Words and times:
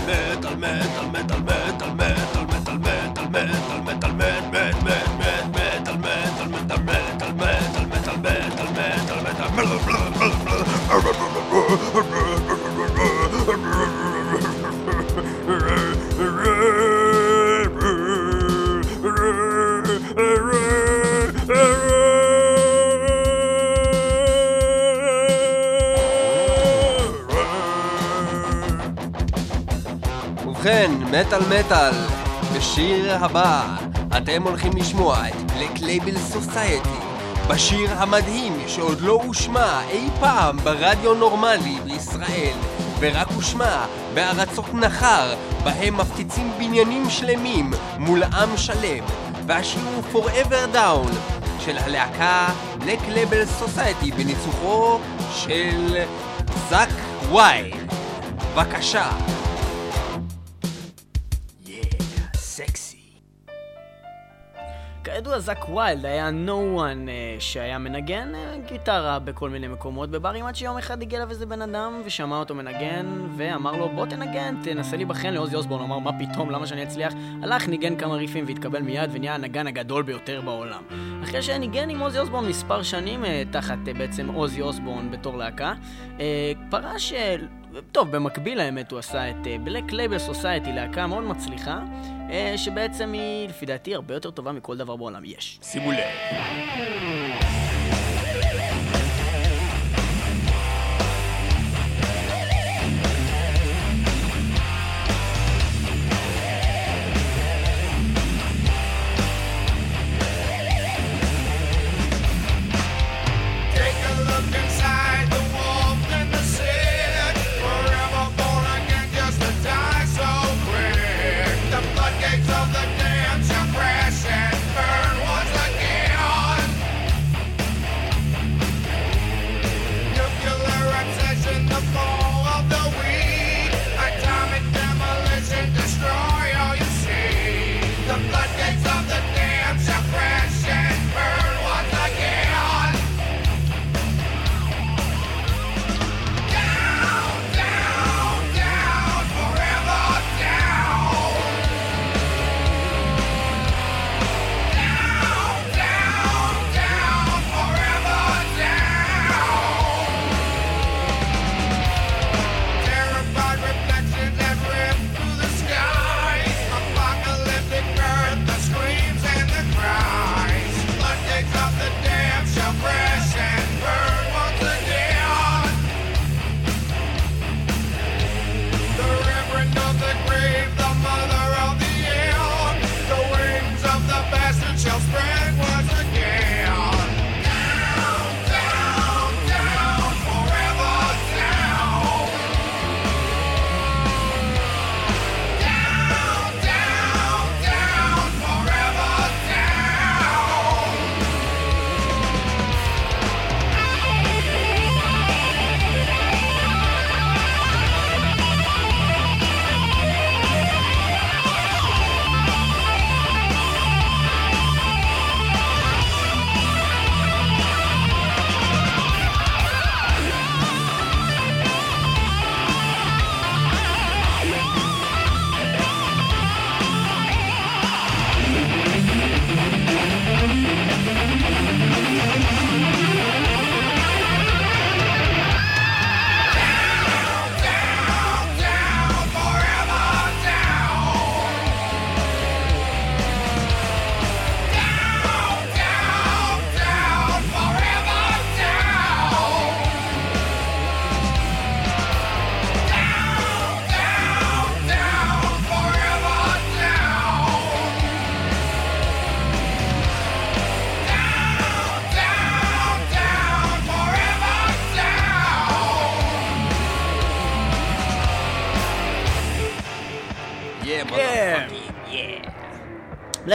metal, 0.04 0.48
metal, 1.94 2.38
metal, 9.24 9.60
metal, 10.74 11.36
metal, 11.94 12.13
מטאל 31.20 31.40
מטאל, 31.40 31.94
בשיר 32.56 33.24
הבא 33.24 33.76
אתם 34.16 34.42
הולכים 34.42 34.72
לשמוע 34.76 35.28
את 35.28 35.52
Black 35.52 35.80
Label 35.80 36.18
Society 36.18 36.88
בשיר 37.48 37.90
המדהים 37.92 38.52
שעוד 38.66 39.00
לא 39.00 39.20
הושמע 39.24 39.82
אי 39.90 40.08
פעם 40.20 40.56
ברדיו 40.56 41.14
נורמלי 41.14 41.78
בישראל 41.84 42.56
ורק 42.98 43.28
הושמע 43.34 43.84
בארצות 44.14 44.74
נכר 44.74 45.34
בהם 45.64 45.96
מפציצים 45.96 46.52
בניינים 46.58 47.10
שלמים 47.10 47.70
מול 47.98 48.22
עם 48.22 48.56
שלם 48.56 49.04
והשיר 49.46 49.82
הוא 49.94 50.02
Forever 50.12 50.74
Down 50.74 51.12
של 51.58 51.78
הלהקה 51.78 52.48
Black 52.78 53.00
Label 53.08 53.46
Society 53.46 54.10
בניצוחו 54.10 54.98
של 55.34 55.96
זאק 56.68 56.90
ויילד 57.30 57.70
בבקשה 58.54 59.33
זאק 65.44 65.68
ויילד 65.68 66.06
היה 66.06 66.30
no 66.46 66.78
one 66.78 67.08
uh, 67.08 67.40
שהיה 67.40 67.78
מנגן 67.78 68.32
uh, 68.34 68.68
גיטרה 68.68 69.18
בכל 69.18 69.50
מיני 69.50 69.68
מקומות 69.68 70.10
בברים 70.10 70.46
עד 70.46 70.56
שיום 70.56 70.78
אחד 70.78 71.02
הגיע 71.02 71.18
אליו 71.18 71.30
איזה 71.30 71.46
בן 71.46 71.62
אדם 71.62 72.02
ושמע 72.04 72.38
אותו 72.38 72.54
מנגן 72.54 73.06
ואמר 73.36 73.76
לו 73.76 73.88
בוא 73.88 74.06
תנגן, 74.06 74.54
תנסה 74.62 74.96
להיבחן 74.96 75.32
לאוזי 75.34 75.56
אוסבורן, 75.56 75.84
אמר 75.84 75.98
מה 75.98 76.10
פתאום, 76.18 76.50
למה 76.50 76.66
שאני 76.66 76.82
אצליח? 76.82 77.12
הלך, 77.42 77.68
ניגן 77.68 77.96
כמה 77.96 78.14
ריפים 78.14 78.44
והתקבל 78.46 78.82
מיד 78.82 79.10
ונהיה 79.12 79.34
הנגן 79.34 79.66
הגדול 79.66 80.02
ביותר 80.02 80.40
בעולם. 80.40 80.82
אחרי 81.24 81.42
שניגן 81.42 81.90
עם 81.90 82.00
אוזי 82.00 82.18
אוסבורן 82.18 82.48
מספר 82.48 82.82
שנים 82.82 83.24
uh, 83.24 83.26
תחת 83.50 83.78
uh, 83.86 83.98
בעצם 83.98 84.28
אוזי 84.28 84.60
אוסבורן 84.60 85.10
בתור 85.10 85.36
להקה, 85.36 85.72
uh, 86.16 86.20
פרש... 86.70 87.12
טוב, 87.92 88.10
במקביל 88.10 88.60
האמת 88.60 88.90
הוא 88.90 88.98
עשה 88.98 89.30
את 89.30 89.36
Black 89.64 89.92
Label 89.92 90.18
Society, 90.18 90.72
להקה 90.72 91.06
מאוד 91.06 91.24
מצליחה, 91.24 91.80
אה, 92.30 92.54
שבעצם 92.56 93.12
היא, 93.12 93.48
לפי 93.48 93.66
דעתי, 93.66 93.94
הרבה 93.94 94.14
יותר 94.14 94.30
טובה 94.30 94.52
מכל 94.52 94.76
דבר 94.76 94.96
בעולם 94.96 95.22
יש. 95.24 95.58
שימו 95.62 95.92
לב. 95.92 95.98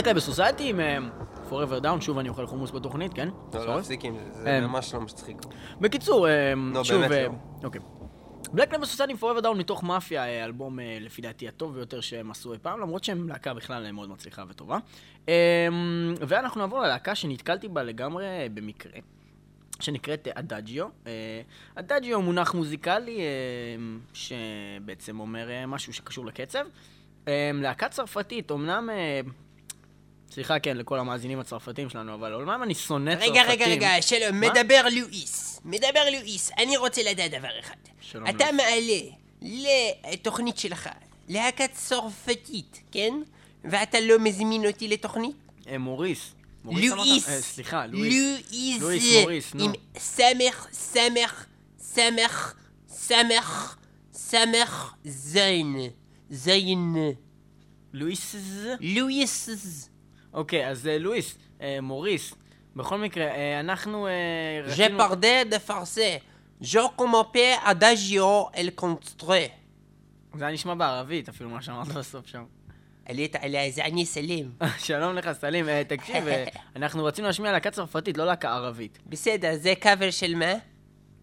Black 0.09 0.15
Label 0.15 0.25
Society 0.25 0.69
עם 0.69 0.79
אה, 0.79 0.97
Forever 1.49 1.83
Down, 1.83 2.01
שוב 2.01 2.17
אני 2.17 2.29
אוכל 2.29 2.45
חומוס 2.45 2.71
בתוכנית, 2.71 3.13
כן? 3.13 3.29
לא. 3.53 3.75
להפסיק 3.75 4.05
עם 4.05 4.15
זה, 4.15 4.31
זה 4.31 4.49
אה. 4.49 4.67
ממש 4.67 4.93
לא 4.93 5.01
מצחיק. 5.01 5.37
בקיצור, 5.81 6.27
אה, 6.27 6.53
לא, 6.73 6.83
שוב... 6.83 7.01
לא. 7.01 7.31
אוקיי. 7.63 7.81
Black 8.53 8.71
Label 8.71 8.85
Society 8.85 9.13
עם 9.13 9.17
Forever 9.17 9.43
Down 9.43 9.53
מתוך 9.53 9.83
מאפיה, 9.83 10.45
אלבום 10.45 10.79
לפי 11.01 11.21
דעתי 11.21 11.47
הטוב 11.47 11.75
ביותר 11.75 12.01
שהם 12.01 12.31
עשו 12.31 12.53
אי 12.53 12.57
פעם, 12.61 12.79
למרות 12.79 13.03
שהם 13.03 13.29
להקה 13.29 13.53
בכלל 13.53 13.91
מאוד 13.91 14.09
מצליחה 14.09 14.43
וטובה. 14.49 14.77
ואנחנו 16.27 16.61
נעבור 16.61 16.79
ללהקה 16.79 17.15
שנתקלתי 17.15 17.67
בה 17.67 17.83
לגמרי 17.83 18.25
במקרה. 18.53 18.99
שנקראת 19.79 20.27
אדאג'יו. 20.33 20.87
אדאג'יו 21.75 22.15
הוא 22.15 22.23
מונח 22.23 22.53
מוזיקלי 22.53 23.19
שבעצם 24.13 25.19
אומר 25.19 25.47
משהו 25.67 25.93
שקשור 25.93 26.25
לקצב. 26.25 26.65
להקה 27.53 27.89
צרפתית, 27.89 28.51
אמנם... 28.51 28.89
סליחה, 30.31 30.59
כן, 30.59 30.77
לכל 30.77 30.99
המאזינים 30.99 31.39
הצרפתים 31.39 31.89
שלנו, 31.89 32.13
אבל 32.13 32.33
אמנם 32.33 32.63
אני 32.63 32.75
שונא 32.75 33.15
צרפתים. 33.15 33.31
רגע, 33.31 33.43
רגע, 33.43 33.65
רגע, 33.65 34.01
שלום, 34.01 34.39
מה? 34.39 34.49
מדבר 34.49 34.81
לואיס. 34.91 35.61
מדבר 35.65 36.09
לואיס, 36.11 36.51
אני 36.57 36.77
רוצה 36.77 37.01
לדעת 37.11 37.31
דבר 37.31 37.59
אחד. 37.59 37.75
שלום, 38.01 38.29
אתה 38.29 38.51
לואיס. 38.51 39.11
מעלה 39.41 40.11
לתוכנית 40.13 40.57
שלך 40.57 40.89
להקה 41.29 41.67
צרפתית, 41.67 42.81
כן? 42.91 43.13
ואתה 43.63 43.99
לא 43.99 44.19
מזמין 44.19 44.65
אותי 44.65 44.87
לתוכנית? 44.87 45.35
אה, 45.67 45.77
מוריס. 45.77 46.31
מוריס? 46.63 46.91
לואיס. 46.91 47.29
אה, 47.29 47.41
סליחה, 47.41 47.85
לואיס. 47.85 48.13
לואיס. 48.13 48.81
לואיס, 48.81 49.21
מוריס, 49.21 49.53
נו. 49.53 49.63
עם 49.63 49.71
סמך, 49.97 50.67
סמך, 50.71 51.45
סמך, 51.79 52.53
סמך, 52.89 53.75
סמך, 54.13 54.93
זין. 55.05 55.75
זין. 56.29 56.95
לואיס. 57.93 58.35
לואיס. 58.79 59.88
אוקיי, 60.33 60.67
אז 60.67 60.87
אה, 60.87 60.97
לואיס, 60.97 61.37
אה, 61.61 61.77
מוריס. 61.81 62.33
בכל 62.75 62.97
מקרה, 62.97 63.25
אה, 63.25 63.59
אנחנו 63.59 64.07
Je 64.67 64.97
parlais 64.97 65.45
de 65.45 65.57
français. 65.69 66.19
Je 66.61 66.79
commençais 66.97 67.55
adagio 67.65 68.49
el 68.53 68.81
construit. 68.81 69.49
זה 70.37 70.45
היה 70.45 70.53
נשמע 70.53 70.73
בערבית, 70.73 71.29
אפילו 71.29 71.49
מה 71.49 71.61
שאמרת 71.61 71.87
בסוף 71.87 72.27
שם. 72.27 72.43
עלית 73.05 73.35
עליה 73.35 73.71
זה 73.71 73.85
אני 73.85 74.05
סלים. 74.05 74.51
שלום 74.77 75.15
לך, 75.15 75.31
סלים. 75.31 75.65
תקשיב, 75.87 76.23
אנחנו 76.75 77.05
רצינו 77.05 77.27
להשמיע 77.27 77.51
להקה 77.51 77.71
צרפתית, 77.71 78.17
לא 78.17 78.25
להקה 78.25 78.53
ערבית. 78.53 78.99
בסדר, 79.07 79.51
זה 79.55 79.73
קאבר 79.79 80.11
של 80.11 80.35
מה? 80.35 80.53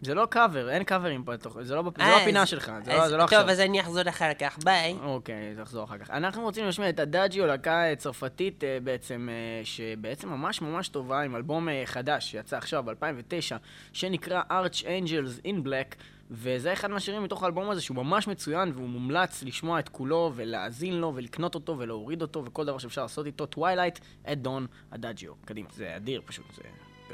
זה 0.01 0.13
לא 0.13 0.25
קאבר, 0.25 0.69
אין 0.69 0.83
קאברים 0.83 1.23
פה, 1.23 1.31
זה 1.37 1.75
לא 1.75 1.91
זה 1.97 2.03
לא 2.03 2.17
הפינה 2.21 2.45
שלך, 2.45 2.71
זה 2.83 2.93
אז 2.93 2.99
לא- 2.99 3.07
זה 3.09 3.17
לא 3.17 3.21
טוב, 3.21 3.33
עכשיו. 3.33 3.49
אז 3.49 3.59
אני 3.59 3.81
אחזור 3.81 4.09
אחר 4.09 4.33
כך, 4.39 4.57
ביי. 4.63 4.95
אוקיי, 5.03 5.55
תחזור 5.61 5.83
אחר 5.83 5.97
כך. 5.97 6.09
אנחנו 6.09 6.41
רוצים 6.41 6.65
להשמיע 6.65 6.89
את 6.89 6.99
הדאג'יו, 6.99 7.45
להקה 7.45 7.89
אה, 7.89 7.95
צרפתית 7.95 8.63
אה, 8.63 8.77
בעצם, 8.83 9.29
אה, 9.31 9.65
שבעצם 9.65 10.29
ממש 10.29 10.61
ממש 10.61 10.89
טובה, 10.89 11.21
עם 11.21 11.35
אלבום 11.35 11.67
חדש 11.85 12.31
שיצא 12.31 12.57
עכשיו, 12.57 12.83
ב-2009, 12.83 13.55
שנקרא 13.93 14.41
Arch 14.49 14.83
Angels 14.83 15.45
in 15.45 15.67
Black, 15.67 15.95
וזה 16.31 16.73
אחד 16.73 16.91
מהשירים 16.91 17.23
מתוך 17.23 17.43
האלבום 17.43 17.69
הזה 17.69 17.81
שהוא 17.81 17.97
ממש 17.97 18.27
מצוין, 18.27 18.71
והוא 18.75 18.89
מומלץ 18.89 19.43
לשמוע 19.43 19.79
את 19.79 19.89
כולו, 19.89 20.31
ולהאזין 20.35 20.93
לו, 20.93 21.11
ולקנות 21.15 21.55
אותו, 21.55 21.75
ולהוריד 21.77 22.21
אותו, 22.21 22.45
וכל 22.45 22.65
דבר 22.65 22.77
שאפשר 22.77 23.01
לעשות 23.01 23.25
איתו. 23.25 23.47
Twilight 23.55 24.25
at 24.25 24.45
Dawn, 24.45 24.67
הדאג'יו. 24.91 25.33
קדימה, 25.45 25.69
זה 25.73 25.95
אדיר 25.95 26.21
פשוט, 26.25 26.45
זה. 26.55 26.63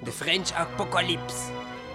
The 0.02 0.24
French 0.24 0.52
Apocalypse. 0.52 1.93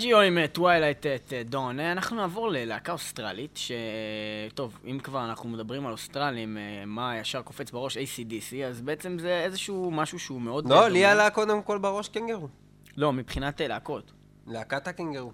אדאג'יו 0.00 0.20
עם 0.20 0.46
Twilight 0.46 1.06
at 1.06 1.32
Dawn. 1.44 1.80
אה, 1.80 1.92
אנחנו 1.92 2.16
נעבור 2.16 2.48
ללהקה 2.48 2.92
אוסטרלית, 2.92 3.56
ש... 3.56 3.72
טוב, 4.54 4.78
אם 4.84 4.98
כבר 4.98 5.24
אנחנו 5.24 5.48
מדברים 5.48 5.86
על 5.86 5.92
אוסטרלים, 5.92 6.58
אה, 6.58 6.84
מה 6.86 7.18
ישר 7.18 7.42
קופץ 7.42 7.70
בראש 7.70 7.96
ACDC, 7.96 8.56
אז 8.66 8.80
בעצם 8.80 9.18
זה 9.18 9.40
איזשהו 9.44 9.90
משהו 9.90 10.18
שהוא 10.18 10.40
מאוד... 10.40 10.68
לא. 10.68 10.88
לי 10.88 11.04
עלה 11.04 11.30
קודם 11.30 11.62
כל 11.62 11.78
בראש 11.78 12.08
קנגרו. 12.08 12.48
לא, 12.96 13.12
מבחינת 13.12 13.60
אה, 13.60 13.68
להקות. 13.68 14.12
להקת 14.46 14.88
הקנגרו. 14.88 15.32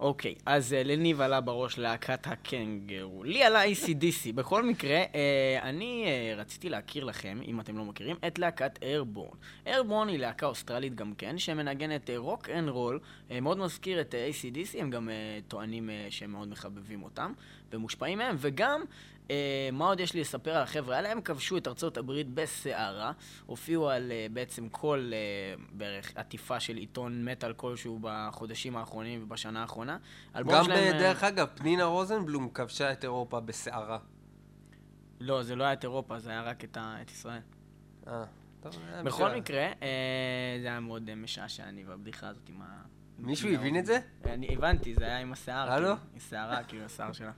אוקיי, 0.00 0.34
אז 0.46 0.72
uh, 0.72 0.88
לניב 0.88 1.20
עלה 1.20 1.40
בראש 1.40 1.78
להקת 1.78 2.26
הקנגרו. 2.26 3.24
לי 3.24 3.42
עלה 3.44 3.64
ACDC. 3.64 4.32
בכל 4.34 4.64
מקרה, 4.64 5.04
uh, 5.04 5.62
אני 5.62 6.06
uh, 6.06 6.40
רציתי 6.40 6.68
להכיר 6.68 7.04
לכם, 7.04 7.40
אם 7.46 7.60
אתם 7.60 7.78
לא 7.78 7.84
מכירים, 7.84 8.16
את 8.26 8.38
להקת 8.38 8.82
Airbourne. 8.82 9.36
Airbourne 9.66 10.08
היא 10.08 10.18
להקה 10.18 10.46
אוסטרלית 10.46 10.94
גם 10.94 11.14
כן, 11.14 11.38
שמנגנת 11.38 12.10
rock 12.16 12.50
and 12.50 12.68
roll, 12.68 13.00
מאוד 13.42 13.58
מזכיר 13.58 14.00
את 14.00 14.14
ACDC, 14.14 14.80
הם 14.80 14.90
גם 14.90 15.08
טוענים 15.48 15.90
שהם 16.10 16.30
מאוד 16.30 16.48
מחבבים 16.48 17.02
אותם 17.02 17.32
ומושפעים 17.72 18.18
מהם, 18.18 18.36
וגם... 18.38 18.80
Uh, 19.26 19.30
מה 19.72 19.86
עוד 19.86 20.00
יש 20.00 20.14
לי 20.14 20.20
לספר 20.20 20.50
על 20.50 20.62
החבר'ה 20.62 20.96
האלה? 20.96 21.12
הם 21.12 21.20
כבשו 21.20 21.56
את 21.56 21.68
ארצות 21.68 21.96
הברית 21.96 22.34
בסערה, 22.34 23.12
הופיעו 23.46 23.90
על 23.90 24.10
uh, 24.12 24.32
בעצם 24.32 24.68
כל 24.68 25.10
uh, 25.12 25.60
בערך 25.72 26.12
עטיפה 26.16 26.60
של 26.60 26.76
עיתון 26.76 27.24
מטאל 27.24 27.52
כלשהו 27.52 27.98
בחודשים 28.02 28.76
האחרונים 28.76 29.22
ובשנה 29.22 29.60
האחרונה. 29.62 29.98
גם, 30.34 30.64
שלהם, 30.64 30.94
אה, 30.94 30.98
דרך 30.98 31.24
אגב, 31.24 31.46
פנינה 31.54 31.84
רוזנבלום 31.84 32.48
כבשה 32.48 32.92
את 32.92 33.04
אירופה 33.04 33.40
בסערה. 33.40 33.98
לא, 35.20 35.42
זה 35.42 35.56
לא 35.56 35.64
היה 35.64 35.72
את 35.72 35.84
אירופה, 35.84 36.18
זה 36.18 36.30
היה 36.30 36.42
רק 36.42 36.64
את, 36.64 36.76
ה... 36.76 36.96
את 37.02 37.10
ישראל. 37.10 37.40
אה, 38.06 38.24
טוב, 38.60 38.72
היה 38.92 39.02
בכל 39.02 39.24
בשביל- 39.24 39.40
מקרה, 39.40 39.62
אה, 39.82 40.58
זה 40.62 40.66
היה 40.66 40.80
מאוד 40.80 41.14
משעשע, 41.14 41.64
אני 41.64 41.84
והבדיחה 41.84 42.28
הזאת 42.28 42.48
עם 42.48 42.62
ה... 42.62 42.82
מישהו 43.18 43.48
ה- 43.50 43.54
הבין 43.54 43.78
את 43.78 43.86
זה? 43.86 43.98
אני 44.26 44.54
הבנתי, 44.54 44.94
זה 44.94 45.04
היה 45.04 45.18
עם 45.18 45.32
השיער. 45.32 45.72
הלו? 45.72 45.86
כאילו, 45.86 45.96
עם 46.14 46.20
שערה, 46.30 46.62
כאילו, 46.62 46.84
השיער 46.84 47.12
שלה. 47.12 47.30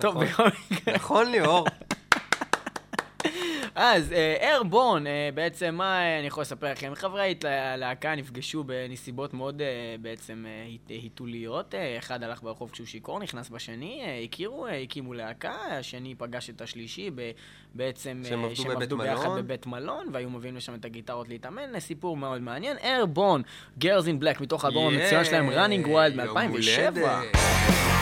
טוב, 0.00 0.22
נכון. 0.22 0.26
בכל 0.48 0.48
מקרה. 0.70 0.94
נכון, 0.94 1.30
ליאור. 1.30 1.66
אז 3.74 4.12
איירבורן, 4.40 5.04
בעצם 5.34 5.74
מה 5.74 5.98
אה, 5.98 6.18
אני 6.18 6.26
יכול 6.26 6.40
לספר 6.40 6.72
לכם? 6.72 6.92
חברי 6.94 7.34
הלהקה 7.44 8.14
נפגשו 8.14 8.64
בנסיבות 8.64 9.34
מאוד 9.34 9.62
אה, 9.62 9.66
בעצם 10.00 10.44
אה, 10.48 10.66
היתוליות. 10.88 11.74
אה, 11.74 11.98
אחד 11.98 12.22
הלך 12.22 12.42
ברחוב 12.42 12.70
כשהוא 12.70 12.86
שיכור, 12.86 13.20
נכנס 13.20 13.48
בשני, 13.48 14.02
אה, 14.04 14.20
הכירו, 14.24 14.66
אה, 14.66 14.80
הקימו 14.80 15.14
להקה, 15.14 15.54
השני 15.70 16.14
פגש 16.14 16.50
את 16.50 16.60
השלישי 16.60 17.10
בעצם... 17.74 18.22
אה, 18.24 18.28
שהם 18.54 18.70
עבדו 18.70 18.96
בבית 18.96 19.18
מלון. 19.22 19.38
בבית 19.38 19.66
מלון, 19.66 20.06
והיו 20.12 20.30
מביאים 20.30 20.56
לשם 20.56 20.74
את 20.74 20.84
הגיטרות 20.84 21.28
להתאמן, 21.28 21.74
אה, 21.74 21.80
סיפור 21.80 22.16
מאוד 22.16 22.42
מעניין. 22.42 22.76
איירבורן, 22.82 23.42
Girls 23.80 24.04
in 24.04 24.22
Black, 24.22 24.42
מתוך 24.42 24.64
האלבום 24.64 24.94
המצוין 24.94 25.24
שלהם, 25.24 25.50
Running 25.50 25.86
Wild 25.86 26.24
יום 26.24 26.38
מ-2007. 26.38 27.95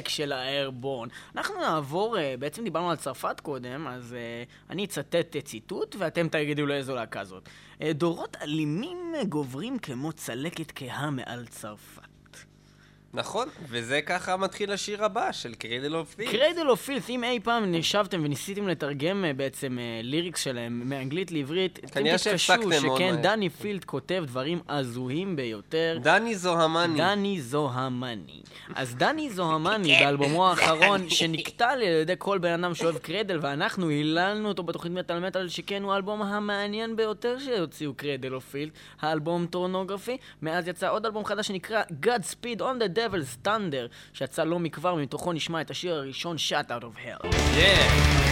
Black 0.00 0.08
של 0.08 0.32
ה 0.32 0.39
Airbourne. 0.39 1.08
אנחנו 1.36 1.54
נעבור, 1.60 2.18
אה, 2.18 2.34
בעצם 2.38 2.64
דיברנו 2.64 2.90
על 2.90 2.96
צרפת 2.96 3.40
קודם, 3.40 3.86
אז 3.86 4.14
אה, 4.14 4.42
אני 4.70 4.84
אצטט 4.84 5.36
אה, 5.36 5.40
ציטוט 5.40 5.96
ואתם 5.98 6.28
תגידו 6.28 6.66
לאיזו 6.66 6.94
להקה 6.94 7.24
זאת. 7.24 7.48
דורות 7.90 8.36
אלימים 8.42 9.14
גוברים 9.28 9.78
כמו 9.78 10.12
צלקת 10.12 10.72
כהה 10.74 11.10
מעל 11.10 11.46
צרפת. 11.46 11.99
נכון, 13.14 13.48
וזה 13.68 14.02
ככה 14.02 14.36
מתחיל 14.36 14.72
השיר 14.72 15.04
הבא 15.04 15.32
של 15.32 15.54
Cradle 15.54 15.96
of 15.96 16.14
Filth. 16.14 16.30
Cradle 16.30 16.68
of 16.68 16.82
Filth, 16.82 17.10
אם 17.10 17.24
אי 17.24 17.40
פעם 17.40 17.72
ישבתם 17.72 18.24
וניסיתם 18.24 18.68
לתרגם 18.68 19.24
אה, 19.24 19.32
בעצם 19.32 19.78
אה, 19.78 20.00
lyrics 20.02 20.44
שלהם 20.44 20.82
מאנגלית 20.84 21.32
לעברית, 21.32 21.78
כנראה 21.92 22.18
שהפסקתם 22.18 22.70
שכן. 22.72 23.16
Dani 23.22 23.48
Filth 23.48 23.84
כותב 23.84 24.24
דברים 24.26 24.60
הזויים 24.68 25.36
ביותר. 25.36 25.98
דני 26.02 26.34
זוהמני. 26.34 26.98
דני 26.98 27.40
זוהמני. 27.40 28.40
אז 28.74 28.94
דני 28.94 29.26
כן. 29.28 29.34
זוהמני 29.34 29.98
באלבומו 30.00 30.48
האחרון, 30.48 31.10
שנקטל 31.10 31.64
על 31.64 31.82
ידי 31.82 32.14
כל 32.18 32.38
בן 32.38 32.64
אדם 32.64 32.74
שאוהב 32.74 32.98
קרדל, 32.98 33.38
ואנחנו 33.42 33.88
היללנו 33.88 34.48
אותו 34.48 34.62
בתוכנית 34.62 34.92
מטאל 34.92 35.26
מטאל, 35.26 35.48
שכן 35.48 35.82
הוא 35.82 35.92
האלבום 35.92 36.22
המעניין 36.22 36.96
ביותר 36.96 37.38
שהוציאו 37.38 37.94
קרדל 37.94 38.34
או 38.34 38.40
פילד, 38.40 38.70
האלבום 39.00 39.46
טורנוגרפי. 39.46 40.16
מאז 40.42 40.68
יצא 40.68 40.90
עוד 40.90 41.06
אלבום 41.06 41.24
חדש 41.24 41.48
שנקרא 41.48 41.82
God 42.02 42.22
Speed 42.32 42.60
on 42.60 42.82
the 42.82 42.99
Devil's 43.00 43.46
Thunder, 43.46 43.88
שיצא 44.12 44.44
לא 44.44 44.58
מכבר, 44.58 44.94
ומתוכו 44.94 45.32
נשמע 45.32 45.60
את 45.60 45.70
השיר 45.70 45.94
הראשון, 45.94 46.36
Shut 46.36 46.70
Out 46.70 46.84
of 46.84 47.24
Hell. 47.24 47.26
Yeah. 47.26 48.29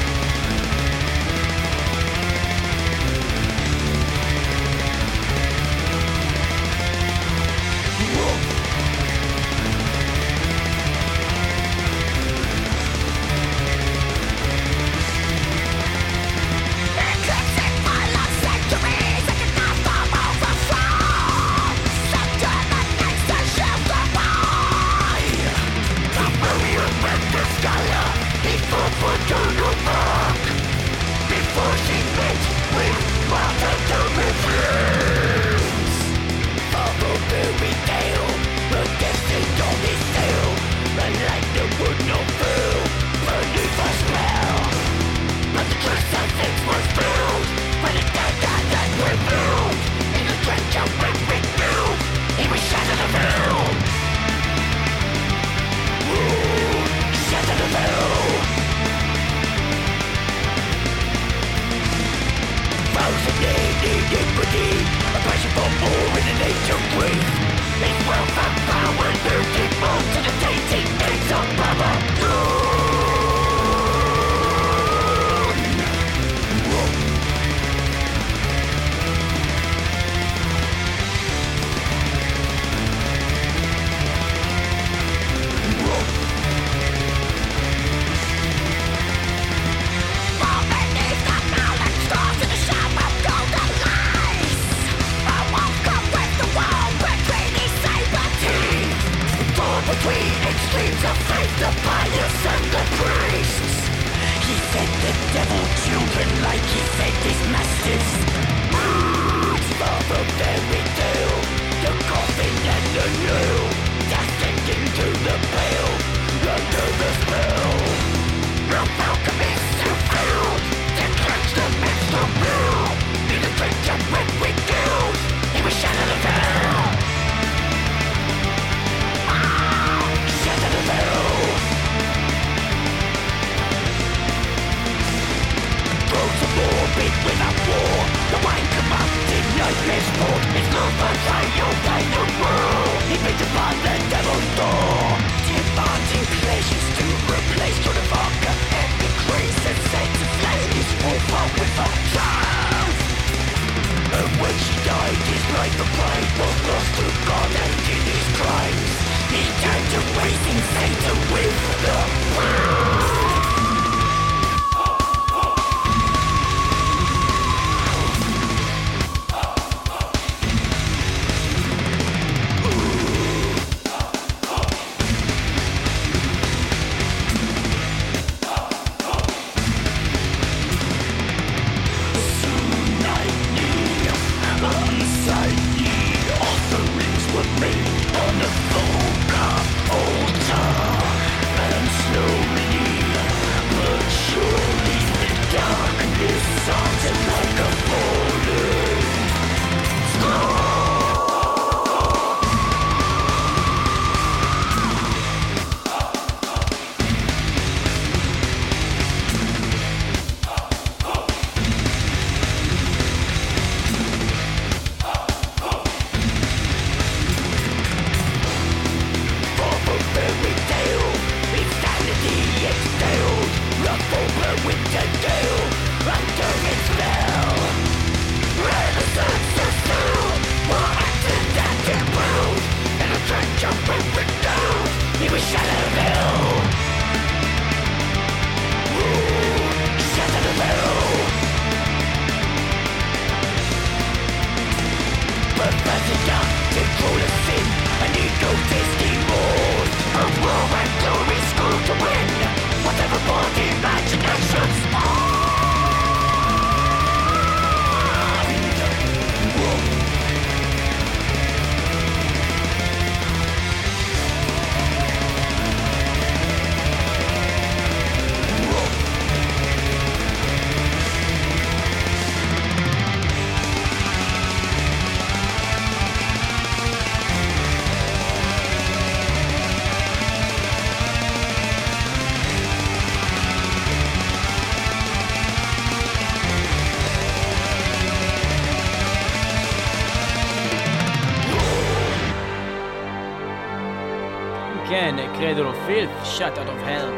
Shat 296.39 296.59
Out 296.59 296.69
of 296.69 296.83
Hell, 296.83 297.11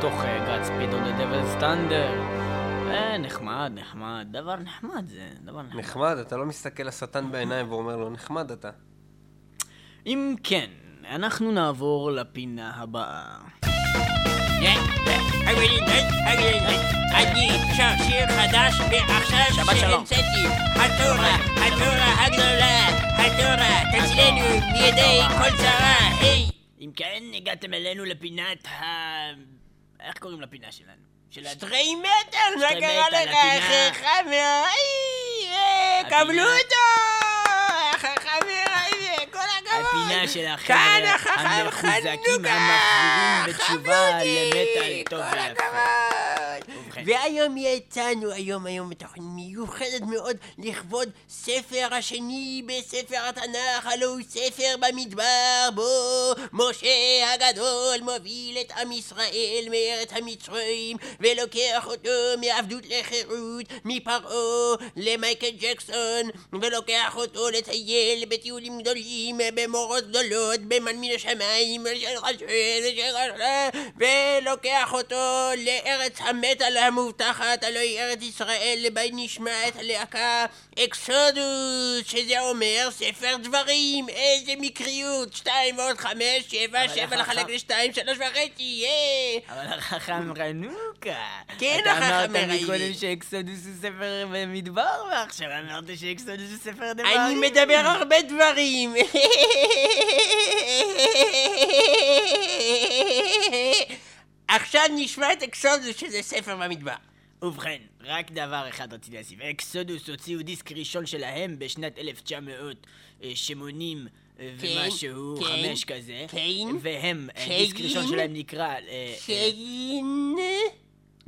מתוך 0.00 0.24
Godspeed 0.46 0.94
on 0.94 1.04
the 1.04 1.24
Devil's 1.24 1.54
Thunder. 1.60 2.22
אה, 2.90 3.18
נחמד, 3.18 3.72
נחמד, 3.74 4.26
דבר 4.30 4.56
נחמד 4.56 5.06
זה, 5.06 5.28
דבר 5.44 5.62
נחמד. 5.62 5.80
נחמד, 5.80 6.16
אתה 6.18 6.36
לא 6.36 6.46
מסתכל 6.46 6.82
לשטן 6.82 7.32
בעיניים 7.32 7.72
ואומר 7.72 7.96
לו, 7.96 8.10
נחמד 8.10 8.50
אתה. 8.50 8.70
אם 10.06 10.34
כן, 10.42 10.66
אנחנו 11.10 11.52
נעבור 11.52 12.10
לפינה 12.10 12.72
הבאה. 12.76 13.36
אני 17.14 17.48
עכשיו 17.70 17.90
שיר 18.06 18.26
חדש 18.28 18.80
ועכשיו. 18.80 19.76
שהמצאתי 19.76 20.46
התורה, 20.74 21.36
התורה 21.56 22.24
הגדולה, 22.24 22.88
התורה 23.18 23.80
תצילנו 23.92 24.48
מידי 24.72 25.20
כל 25.38 25.56
צרה, 25.56 25.96
היי! 26.20 26.63
אם 26.84 26.90
כן, 26.96 27.22
הגעתם 27.34 27.74
אלינו 27.74 28.04
לפינת 28.04 28.66
ה... 28.66 28.82
איך 30.00 30.18
קוראים 30.18 30.40
לפינה 30.40 30.72
שלנו? 30.72 31.02
של 31.30 31.46
ה... 31.46 31.50
סטריי 31.50 31.94
מטאל, 31.94 32.54
מה 32.60 32.80
קרה 32.80 33.10
לך. 33.10 33.30
חכמר? 33.96 34.62
הפינה. 34.66 36.10
קבלו 36.10 36.42
אותו! 36.42 36.76
חכמר, 37.98 38.64
כל 39.32 39.38
הכבוד! 39.38 39.86
הפינה 40.04 40.28
של 40.28 40.46
החבר'ה 40.46 40.78
המחוזקים! 41.42 42.44
המחזירים 42.44 43.44
בתשובה! 43.46 44.10
למטאל 44.24 45.02
טוב 45.10 45.20
ויפה. 45.32 46.03
והיום 47.04 47.56
יצאנו 47.56 48.30
היום 48.30 48.66
היום 48.66 48.90
בתוכנית 48.90 49.26
מיוחדת 49.26 50.00
מאוד 50.00 50.36
לכבוד 50.58 51.08
ספר 51.28 51.88
השני 51.90 52.62
בספר 52.66 53.28
התנ"ך, 53.28 53.86
הלוא 53.86 54.08
הוא 54.08 54.20
ספר 54.28 54.74
במדבר 54.80 55.68
בו 55.74 55.82
משה 56.52 57.32
הגדול 57.34 57.96
מוביל 58.00 58.58
את 58.60 58.72
עם 58.80 58.92
ישראל 58.92 59.66
מארץ 59.70 60.12
המצרים 60.12 60.96
ולוקח 61.20 61.86
אותו 61.86 62.10
מעבדות 62.40 62.82
לחירות 62.88 63.66
מפרעה 63.84 64.74
למייקל 64.96 65.50
ג'קסון 65.58 66.30
ולוקח 66.52 67.16
אותו 67.16 67.50
לטייל 67.50 68.24
בטיולים 68.28 68.80
גדולים 68.80 69.38
במורות 69.54 70.08
גדולות 70.08 70.60
במן 70.60 70.96
מן 70.96 71.14
השמיים 71.14 71.84
של 72.00 72.16
חשב 72.16 72.46
ולוקח 73.96 74.92
אותו 74.92 75.50
לארץ 75.56 76.20
המטאל 76.20 76.76
המובטחת, 76.98 77.64
הלוא 77.64 77.80
ארץ 77.98 78.22
ישראל, 78.22 78.86
בה 78.92 79.00
נשמע 79.12 79.68
את 79.68 79.76
הלהקה 79.76 80.46
אקסודוס, 80.84 82.06
שזה 82.06 82.40
אומר 82.40 82.88
ספר 82.90 83.36
דברים, 83.42 84.08
איזה 84.08 84.52
מקריות, 84.60 85.32
שתיים 85.32 85.78
ועוד 85.78 85.98
חמש, 85.98 86.44
שבע, 86.48 86.88
שבע 86.88 87.16
לחלק 87.16 87.50
לשתיים, 87.50 87.92
שלוש 87.92 88.18
וחצי, 88.18 88.62
ייי! 88.62 89.40
אבל 89.48 89.78
החכם 89.78 90.32
רנוקה. 90.36 91.24
כן, 91.58 91.78
אתה 91.82 91.92
החכם 91.92 92.04
אמרת 92.04 92.30
רנוקה. 92.30 92.54
מקודם 92.62 92.92
שאקסודוס 93.00 93.66
הוא 93.66 93.74
ספר 93.82 94.26
במדבר, 94.32 94.82
ועכשיו 95.10 95.48
אמרת 95.60 95.84
שאקסודוס 96.00 96.50
הוא 96.50 96.58
ספר 96.58 96.92
דברים. 96.92 97.20
אני 97.20 97.34
מדבר 97.34 97.82
הרבה 97.84 98.16
דברים. 98.22 98.94
עכשיו 104.48 104.82
נשמע 104.96 105.32
את 105.32 105.42
אקסודוס, 105.42 105.96
שזה 105.96 106.22
ספר 106.22 106.56
במדבר. 106.56 106.94
ובכן, 107.42 107.76
רק 108.04 108.30
דבר 108.30 108.68
אחד 108.68 108.92
רציתי 108.94 109.16
להוסיף. 109.16 109.40
אקסודוס 109.40 110.08
הוציאו 110.08 110.42
דיסק 110.42 110.72
ראשון 110.72 111.06
שלהם 111.06 111.58
בשנת 111.58 111.98
1980 111.98 114.06
אה, 114.40 114.50
כן, 114.60 114.66
ומשהו, 114.78 115.36
כן, 115.40 115.44
חמש 115.44 115.84
כזה. 115.84 116.26
כן, 116.28 116.38
והם, 116.80 117.28
אה. 117.36 117.46
דיסק 117.48 117.80
ראשון 117.80 118.06
שלהם 118.08 118.32
נקרא... 118.32 118.66
אה, 118.66 118.78
אה, 118.80 119.14
כן, 119.26 119.50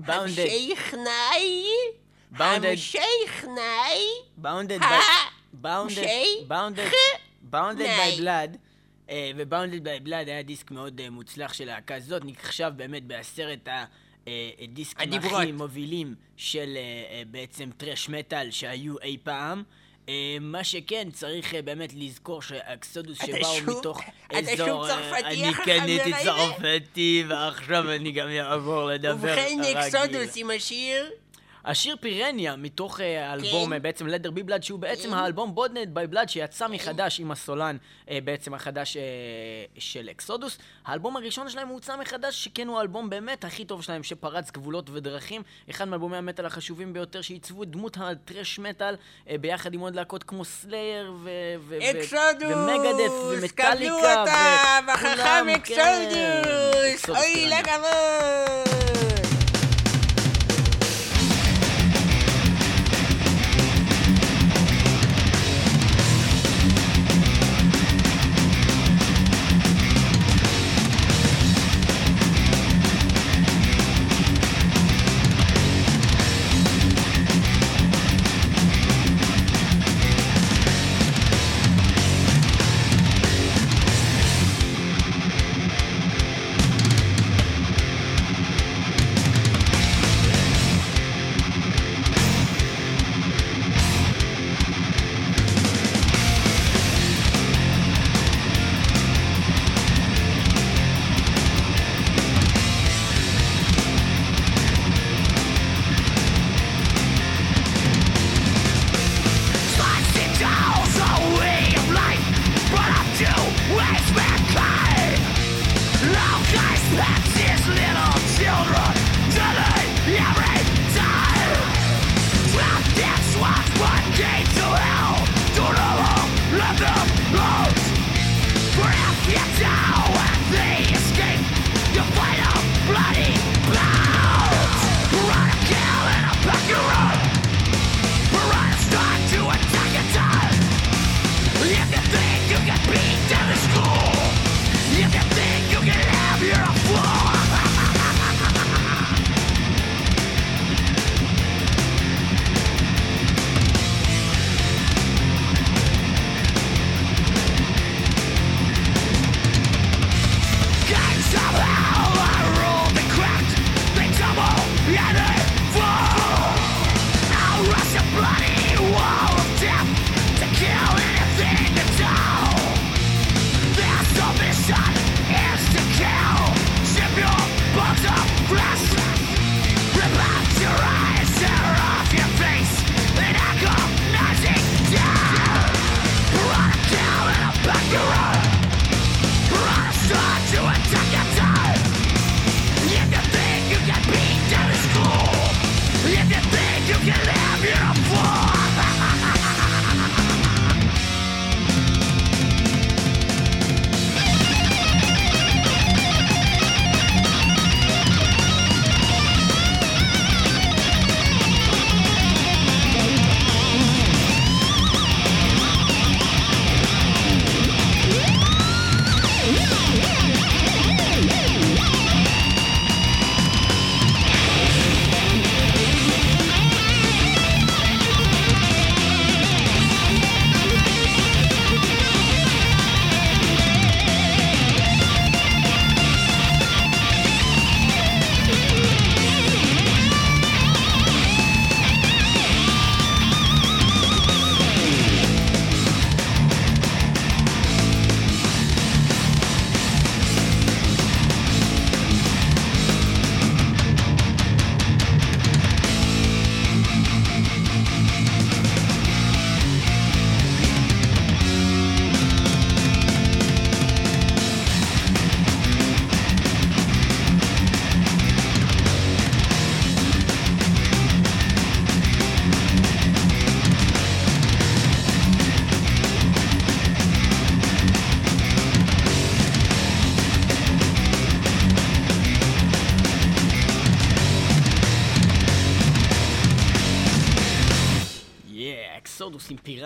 Bounded. 0.02 0.40
המשך 0.40 0.94
נאי, 0.94 1.64
Bounded. 2.34 2.66
המשך 2.66 3.44
נאי, 3.54 4.04
Bounded 7.50 7.82
ה- 7.82 7.96
אה, 9.10 9.30
ו-Bounded 9.36 9.82
by 9.84 10.06
Blood 10.08 10.14
היה 10.26 10.42
דיסק 10.42 10.70
מאוד 10.70 11.00
אה, 11.00 11.10
מוצלח 11.10 11.52
של 11.52 11.64
להקה 11.64 12.00
זאת, 12.00 12.22
נחשב 12.24 12.72
באמת 12.76 13.04
בעשרת 13.04 13.68
הדיסקים 14.62 15.08
הדיברות. 15.08 15.42
הכי 15.42 15.52
מובילים 15.52 16.14
של 16.36 16.72
אה, 16.76 16.80
אה, 16.80 17.22
בעצם 17.30 17.70
טרש 17.76 18.08
מטאל 18.08 18.50
שהיו 18.50 18.98
אי 19.02 19.16
פעם. 19.22 19.62
אה, 20.08 20.14
מה 20.40 20.64
שכן, 20.64 21.08
צריך 21.12 21.54
אה, 21.54 21.62
באמת 21.62 21.92
לזכור 21.96 22.42
שהאקסודוס 22.42 23.18
אתה 23.18 23.26
שבאו 23.26 23.54
שוב- 23.56 23.78
מתוך 23.78 24.00
אתה 24.26 24.38
אזור... 24.38 24.66
שוב 24.66 24.82
אה, 24.82 24.88
צרפתי, 24.88 25.24
אני 25.44 25.54
קניתי 25.64 26.14
הזה? 26.14 26.24
צרפתי, 26.24 27.24
ועכשיו 27.28 27.92
אני 27.92 28.12
גם 28.12 28.28
אעבור 28.28 28.84
לדבר 28.86 29.14
ובכן 29.16 29.58
רגיל. 29.60 29.76
אקסודוס 29.78 30.36
עם 30.36 30.50
השיר, 30.50 31.10
השיר 31.66 31.96
פירניה, 32.00 32.56
מתוך 32.56 33.00
אה, 33.00 33.30
האלבום 33.30 33.66
כן. 33.66 33.72
אה, 33.72 33.78
בעצם 33.78 34.06
לדר 34.06 34.30
בי 34.30 34.42
בלאד, 34.42 34.62
שהוא 34.62 34.78
בעצם 34.78 35.08
כן. 35.08 35.14
האלבום 35.14 35.54
בודנט 35.54 35.88
ביי 35.88 36.06
בלאד, 36.06 36.28
שיצא 36.28 36.68
מחדש 36.68 37.20
עם 37.20 37.30
הסולן 37.30 37.76
אה, 38.10 38.18
בעצם 38.24 38.54
החדש 38.54 38.96
של 39.78 40.08
אקסודוס. 40.10 40.58
האלבום 40.84 41.16
הראשון 41.16 41.48
שלהם 41.48 41.68
הוצא 41.68 41.96
מחדש, 41.96 42.44
שכן 42.44 42.68
הוא 42.68 42.78
האלבום 42.78 43.10
באמת 43.10 43.44
הכי 43.44 43.64
טוב 43.64 43.82
שלהם, 43.82 44.02
שפרץ 44.02 44.50
גבולות 44.50 44.90
ודרכים. 44.90 45.42
אחד 45.70 45.88
מאלבומי 45.88 46.16
המטאל 46.16 46.46
החשובים 46.46 46.92
ביותר, 46.92 47.20
שעיצבו 47.20 47.62
את 47.62 47.70
דמות 47.70 47.96
הטרש 48.00 48.58
מטאל, 48.58 48.94
ביחד 49.40 49.74
עם 49.74 49.80
עוד 49.80 49.94
להקות 49.94 50.22
כמו 50.22 50.44
Slayer 50.44 51.12
Exodus, 51.82 52.42
ו 52.42 52.50
Megadeth 52.50 53.12
ו 53.30 53.34
Metallica. 53.34 53.72
קבלו 53.74 53.96
וכולם, 53.96 54.86
בחכם 54.92 55.46
כן. 55.46 55.54
Exodus, 55.54 57.10
אוי. 57.10 57.50
לכבוד. 57.50 59.25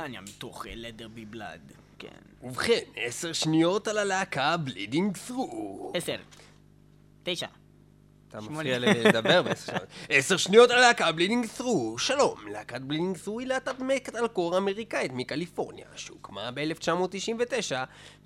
Piranha 0.01 0.21
מתוך 0.21 0.67
Let 0.75 0.88
There 0.88 1.09
Be 1.09 1.25
Blood. 1.25 1.61
כן. 1.99 2.09
ובכן, 2.43 2.81
עשר 2.97 3.33
שניות 3.33 3.89
על 3.89 3.99
הלהקה 3.99 4.57
Bleeding 4.57 5.17
Through. 5.29 5.93
עשר. 5.95 6.17
תשע. 7.23 7.47
אתה. 8.29 8.41
מפריע 8.41 8.79
לדבר 8.79 9.43
בעשר 9.43 9.67
שניות. 9.67 9.89
עשר 10.09 10.37
שניות 10.37 10.71
על 10.71 10.79
הלהקה 10.79 11.13
Bleeding 11.13 11.47
Through. 11.57 11.99
שלום, 11.99 12.35
להקת 12.53 12.81
בלידינג 12.81 13.17
Through 13.19 13.41
היא 13.41 13.49
להקת 13.49 13.81
מטאלקור 13.81 14.59
אמריקאית 14.59 15.13
מקליפורניה, 15.15 15.87
שהוקמה 15.97 16.51
ב-1999, 16.55 17.73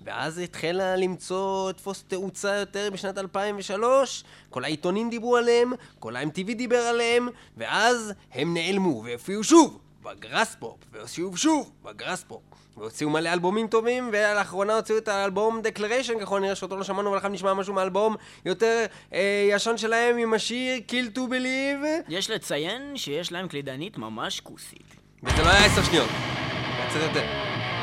ואז 0.01 0.37
התחילה 0.37 0.95
למצוא, 0.95 1.71
תפוס 1.71 2.03
תאוצה 2.07 2.55
יותר 2.55 2.89
בשנת 2.93 3.17
2003, 3.17 4.23
כל 4.49 4.63
העיתונים 4.63 5.09
דיברו 5.09 5.37
עליהם, 5.37 5.73
כל 5.99 6.15
ה-MTV 6.15 6.53
דיבר 6.53 6.81
עליהם, 6.81 7.27
ואז 7.57 8.13
הם 8.31 8.53
נעלמו 8.53 9.03
והופיעו 9.05 9.43
שוב 9.43 9.84
ב 10.05 10.13
Graspop, 10.13 10.77
והופיעו 10.91 11.37
שוב 11.37 11.71
ב 11.83 11.89
Graspop. 11.89 12.41
והוציאו 12.77 13.09
מלא 13.09 13.33
אלבומים 13.33 13.67
טובים, 13.67 14.09
ולאחרונה 14.13 14.75
הוציאו 14.75 14.97
את 14.97 15.07
האלבום 15.07 15.61
Declaration, 15.61 16.19
ככל 16.19 16.37
הנראה 16.37 16.55
שאותו 16.55 16.77
לא 16.77 16.83
שמענו, 16.83 17.09
אבל 17.09 17.17
עכשיו 17.17 17.31
נשמע 17.31 17.53
משהו 17.53 17.73
מהאלבום 17.73 18.15
יותר 18.45 18.85
אה, 19.13 19.49
ישן 19.51 19.77
שלהם 19.77 20.17
עם 20.17 20.33
השיר 20.33 20.81
Kill 20.87 21.17
to 21.17 21.19
Believe, 21.19 21.85
יש 22.09 22.29
לציין 22.29 22.97
שיש 22.97 23.31
להם 23.31 23.47
קלידנית 23.47 23.97
ממש 23.97 24.39
כוסית. 24.39 24.95
וזה 25.23 25.43
לא 25.43 25.49
היה 25.49 25.65
עשר 25.65 25.83
שניות. 25.83 26.09
היה 26.09 26.89
קצת 26.89 26.99
יותר. 27.01 27.23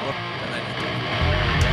או, 0.03 0.13
זה 0.13 0.47
עדיין 0.47 0.65
היה 0.65 0.75
טוב. 0.75 0.85
כן, 1.63 1.73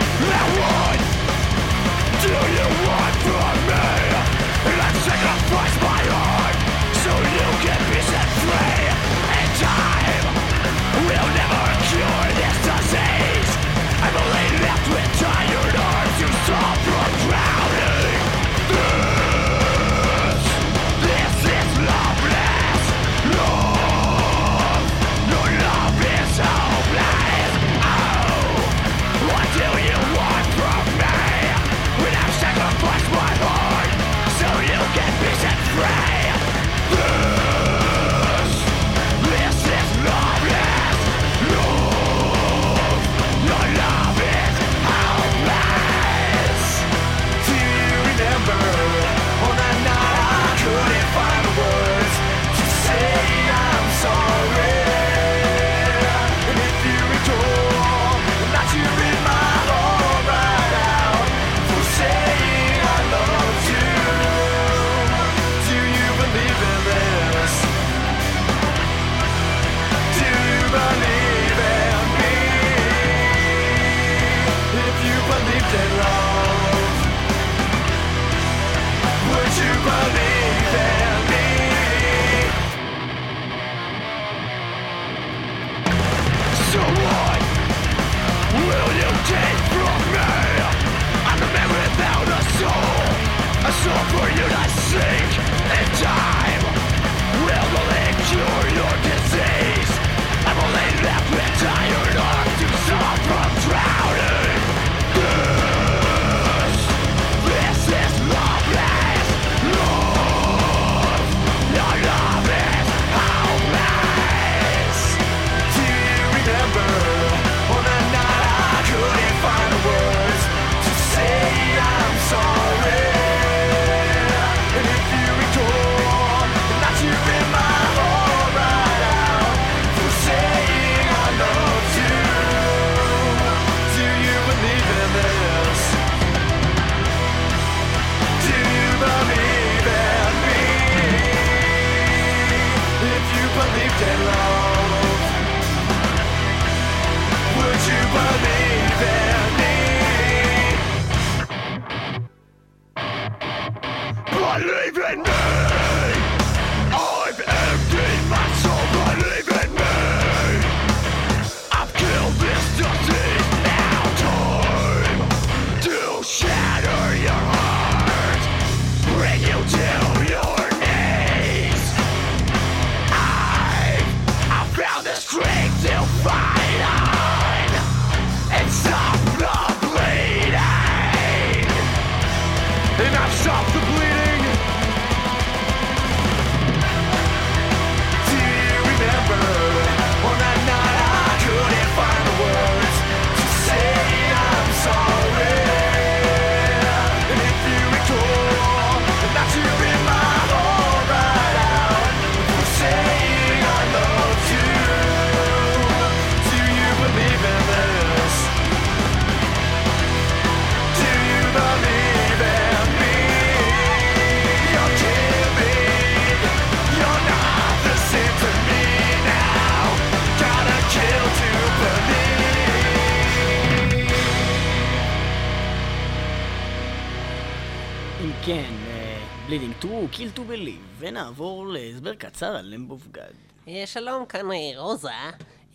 ונעבור 231.09 231.67
להסבר 231.67 232.15
קצר 232.15 232.55
על 232.55 232.65
למב 232.65 232.91
אוף 232.91 233.07
גאד. 233.11 233.33
אה, 233.67 233.83
שלום, 233.85 234.25
כאן 234.25 234.51
אה, 234.51 234.71
רוזה. 234.77 235.09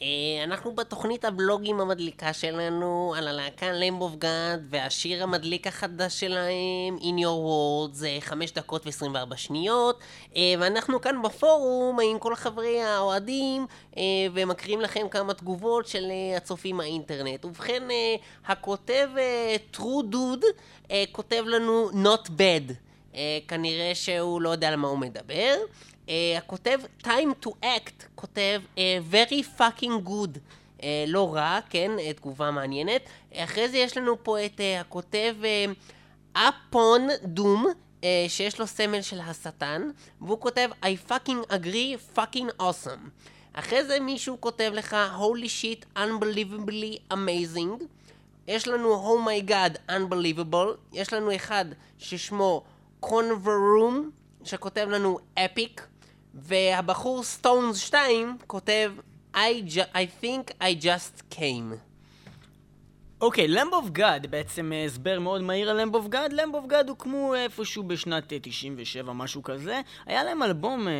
אה, 0.02 0.06
אנחנו 0.44 0.74
בתוכנית 0.74 1.24
הבלוגים 1.24 1.80
המדליקה 1.80 2.32
שלנו 2.32 3.14
על 3.16 3.28
הלהקה 3.28 3.66
of 4.00 4.22
God 4.22 4.60
והשיר 4.70 5.22
המדליק 5.22 5.66
החדש 5.66 6.20
שלהם 6.20 6.96
In 7.00 7.20
Your 7.20 7.46
World 7.46 7.92
זה 7.92 8.16
5 8.20 8.52
דקות 8.52 8.86
ו-24 8.86 9.36
שניות 9.36 10.00
ואנחנו 10.36 11.00
כאן 11.00 11.22
בפורום 11.22 11.98
עם 12.00 12.18
כל 12.18 12.34
חברי 12.34 12.82
האוהדים 12.82 13.66
ומקריאים 14.34 14.80
לכם 14.80 15.08
כמה 15.10 15.34
תגובות 15.34 15.86
של 15.86 16.04
הצופים 16.36 16.76
מהאינטרנט 16.76 17.44
ובכן 17.44 17.82
הכותב 18.46 19.08
True 19.76 20.12
Dude 20.12 20.46
כותב 21.12 21.44
לנו 21.46 21.90
Not 21.90 22.28
Bad 22.28 22.83
כנראה 23.48 23.94
שהוא 23.94 24.40
לא 24.40 24.48
יודע 24.48 24.68
על 24.68 24.76
מה 24.76 24.88
הוא 24.88 24.98
מדבר 24.98 25.54
Uh, 26.04 26.08
הכותב 26.38 26.80
time 27.02 27.46
to 27.46 27.50
act 27.62 28.04
כותב 28.14 28.60
uh, 28.74 28.78
very 29.12 29.58
fucking 29.58 30.08
good. 30.08 30.38
Uh, 30.78 30.82
לא 31.06 31.34
רע, 31.34 31.58
כן, 31.70 31.90
uh, 31.96 32.16
תגובה 32.16 32.50
מעניינת. 32.50 33.00
אחרי 33.34 33.68
זה 33.68 33.78
יש 33.78 33.96
לנו 33.96 34.24
פה 34.24 34.44
את 34.44 34.60
uh, 34.60 34.80
הכותב 34.80 35.34
אפון 36.32 37.08
דום, 37.22 37.66
uh, 38.00 38.04
שיש 38.28 38.58
לו 38.60 38.66
סמל 38.66 39.02
של 39.02 39.20
השטן, 39.20 39.90
והוא 40.20 40.40
כותב 40.40 40.70
I 40.82 41.10
fucking 41.10 41.52
agree 41.52 42.18
fucking 42.18 42.62
awesome. 42.62 43.08
אחרי 43.52 43.84
זה 43.84 44.00
מישהו 44.00 44.36
כותב 44.40 44.70
לך 44.74 44.96
holy 45.18 45.48
shit 45.62 45.98
unbelievably 45.98 47.14
amazing. 47.14 47.84
יש 48.46 48.68
לנו 48.68 49.16
Oh 49.16 49.28
my 49.28 49.50
god 49.50 49.90
unbelievable. 49.90 50.68
יש 50.92 51.12
לנו 51.12 51.36
אחד 51.36 51.64
ששמו 51.98 52.62
קונברום, 53.08 54.10
שכותב 54.44 54.86
לנו 54.90 55.18
epic. 55.38 55.80
והבחור 56.34 57.22
סטונס 57.22 57.78
2 57.78 58.36
כותב 58.46 58.92
I, 59.34 59.62
I 59.94 60.06
think 60.06 60.52
I 60.60 60.74
just 60.74 61.14
came. 61.30 61.80
אוקיי, 63.20 63.48
Lamb 63.48 63.72
of 63.72 63.90
God, 63.90 64.26
בעצם 64.30 64.72
אה, 64.72 64.84
הסבר 64.84 65.20
מאוד 65.20 65.42
מהיר 65.42 65.70
על 65.70 65.80
Lamb 65.80 65.94
of 65.94 66.08
God. 66.08 66.32
Lamb 66.32 66.54
of 66.54 66.66
God 66.66 66.88
הוקמו 66.88 67.34
איפשהו 67.34 67.82
בשנת 67.82 68.32
אה, 68.32 68.38
97, 68.42 69.12
משהו 69.12 69.42
כזה. 69.42 69.80
היה 70.06 70.24
להם 70.24 70.42
אלבום 70.42 70.88
אה, 70.88 70.92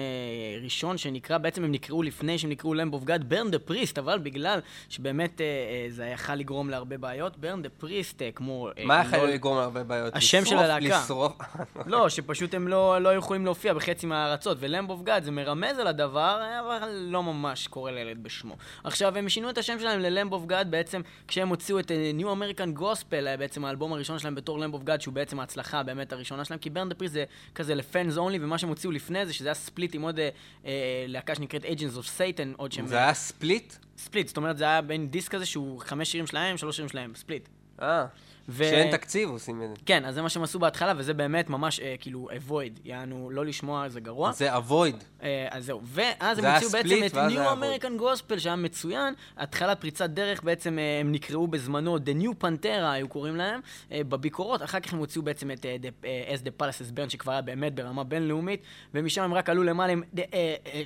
ראשון 0.62 0.98
שנקרא, 0.98 1.38
בעצם 1.38 1.64
הם 1.64 1.72
נקראו 1.72 2.02
לפני 2.02 2.38
שהם 2.38 2.50
נקראו 2.50 2.74
Lamb 2.74 2.94
of 2.94 3.04
God, 3.04 3.28
Burn 3.28 3.50
the 3.50 3.58
Priest, 3.58 3.98
אבל 3.98 4.18
בגלל 4.18 4.60
שבאמת 4.88 5.40
אה, 5.40 5.46
אה, 5.46 5.86
זה 5.88 6.04
יכל 6.06 6.34
לגרום 6.34 6.70
להרבה 6.70 6.98
בעיות, 6.98 7.36
Burn 7.36 7.62
the 7.62 7.68
Priest, 7.68 8.22
אה, 8.22 8.30
כמו... 8.34 8.68
אה, 8.78 8.84
מה 8.84 9.00
יכול 9.06 9.18
לא- 9.18 9.28
לגרום 9.28 9.58
להרבה 9.58 9.82
בעיות? 9.84 10.16
השם 10.16 10.44
של 10.44 10.56
הלהקה. 10.58 11.02
לשרוף... 11.02 11.32
לא, 11.86 12.08
שפשוט 12.08 12.54
הם 12.54 12.68
לא, 12.68 12.98
לא 12.98 13.14
יכולים 13.14 13.44
להופיע 13.44 13.74
בחצי 13.74 14.06
מהארצות, 14.06 14.56
ו 14.60 14.66
Lamb 14.66 14.90
of 14.90 15.02
God 15.02 15.24
זה 15.24 15.30
מרמז 15.30 15.78
על 15.78 15.86
הדבר, 15.86 16.42
אבל 16.60 16.88
לא 16.92 17.22
ממש 17.22 17.66
קורא 17.66 17.90
לילד 17.90 18.22
בשמו. 18.22 18.56
עכשיו, 18.84 19.18
הם 19.18 19.28
שינו 19.28 19.50
את 19.50 19.58
השם 19.58 19.78
שלהם 19.80 20.00
ל 20.00 20.07
Lamb 20.07 20.32
of 20.32 20.46
God 20.46 20.70
בעצם 20.70 21.00
כשהם 21.28 21.48
הוציאו 21.48 21.78
את 21.78 21.90
New 22.16 22.32
American 22.32 22.72
Gospel, 22.72 23.36
בעצם 23.36 23.64
האלבום 23.64 23.92
הראשון 23.92 24.18
שלהם 24.18 24.34
בתור 24.34 24.58
Lamb 24.58 24.74
of 24.74 24.82
God, 24.82 25.00
שהוא 25.00 25.14
בעצם 25.14 25.40
ההצלחה 25.40 25.82
באמת 25.82 26.12
הראשונה 26.12 26.44
שלהם, 26.44 26.60
כי 26.60 26.70
Burn 26.70 26.88
the 26.88 26.94
Priest 26.94 27.12
זה 27.12 27.24
כזה 27.54 27.74
ל 27.74 27.83
fans 27.83 28.16
only, 28.16 28.38
ומה 28.40 28.58
שהם 28.58 28.68
הוציאו 28.68 28.92
לפני 28.92 29.26
זה, 29.26 29.32
שזה 29.32 29.48
היה 29.48 29.54
split 29.54 29.94
עם 29.94 30.02
עוד 30.02 30.18
אה, 30.18 30.28
אה, 30.66 31.04
להקה 31.08 31.34
שנקראת 31.34 31.64
Agents 31.64 31.98
of 31.98 32.18
Satan, 32.18 32.56
עוד 32.56 32.72
שהם... 32.72 32.86
זה 32.86 32.96
היה 32.96 33.14
ספליט? 33.14 33.74
ספליט, 33.98 34.28
זאת 34.28 34.36
אומרת 34.36 34.58
זה 34.58 34.64
היה 34.64 34.82
בין 34.82 35.08
דיסק 35.08 35.32
כזה 35.32 35.46
שהוא 35.46 35.80
חמש 35.80 36.12
שירים 36.12 36.26
שלהם, 36.26 36.56
שלוש 36.56 36.76
שירים 36.76 36.88
שלהם, 36.88 37.12
ספליט. 37.14 37.48
אה. 37.82 38.06
ו- 38.48 38.64
שאין 38.64 38.90
תקציב 38.90 39.30
עושים 39.30 39.62
את 39.62 39.68
זה. 39.68 39.74
כן, 39.86 40.04
אז 40.04 40.14
זה 40.14 40.22
מה 40.22 40.28
שהם 40.28 40.42
עשו 40.42 40.58
בהתחלה, 40.58 40.92
וזה 40.96 41.14
באמת 41.14 41.50
ממש 41.50 41.80
אה, 41.80 41.94
כאילו 42.00 42.28
avoid, 42.48 42.80
יענו 42.84 43.30
לא 43.30 43.44
לשמוע 43.44 43.88
זה 43.88 44.00
גרוע. 44.00 44.32
זה 44.32 44.56
אבויד. 44.56 44.96
אה, 45.22 45.46
אז 45.50 45.64
זהו, 45.66 45.80
ואז 45.84 46.38
הם 46.38 46.42
זה 46.42 46.48
היה 46.48 46.54
הוציאו 46.58 46.70
בעצם 46.70 46.96
את 47.06 47.32
New 47.32 47.62
American 47.62 48.00
Gospel 48.00 48.38
שהיה 48.38 48.56
מצוין, 48.56 49.14
התחלת 49.36 49.80
פריצת 49.80 50.10
דרך 50.10 50.42
בעצם 50.42 50.78
אה, 50.78 51.00
הם 51.00 51.12
נקראו 51.12 51.46
בזמנו 51.46 51.96
The 51.96 52.22
New 52.22 52.44
Pantera 52.44 52.66
היו 52.84 53.08
קוראים 53.08 53.36
להם, 53.36 53.60
אה, 53.92 54.00
בביקורות, 54.08 54.62
אחר 54.62 54.80
כך 54.80 54.92
הם 54.92 54.98
הוציאו 54.98 55.24
בעצם 55.24 55.50
את 55.50 55.66
אה, 55.66 55.76
The- 55.82 56.04
אה, 56.06 56.34
As 56.34 56.46
the 56.46 56.62
Palaces 56.62 56.98
Burn 56.98 57.10
שכבר 57.10 57.32
היה 57.32 57.42
באמת 57.42 57.74
ברמה 57.74 58.04
בינלאומית, 58.04 58.60
ומשם 58.94 59.22
הם 59.22 59.34
רק 59.34 59.48
עלו 59.50 59.62
למעלה 59.62 59.92
עם, 59.92 60.02
The- 60.16 60.20
אה, 60.34 60.54
אה, 60.66 60.82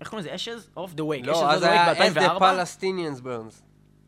איך 0.00 0.08
קוראים 0.10 0.28
לזה? 0.28 0.34
Ashes 0.34 0.78
of 0.78 0.90
the 0.96 1.00
Wake, 1.00 1.26
לא, 1.26 1.50
אז 1.52 1.62
היה 1.62 1.92
As 1.92 1.96
the 1.96 2.14
ב-2004? 2.14 2.40
Palestinians 2.40 3.20
burns. 3.22 3.65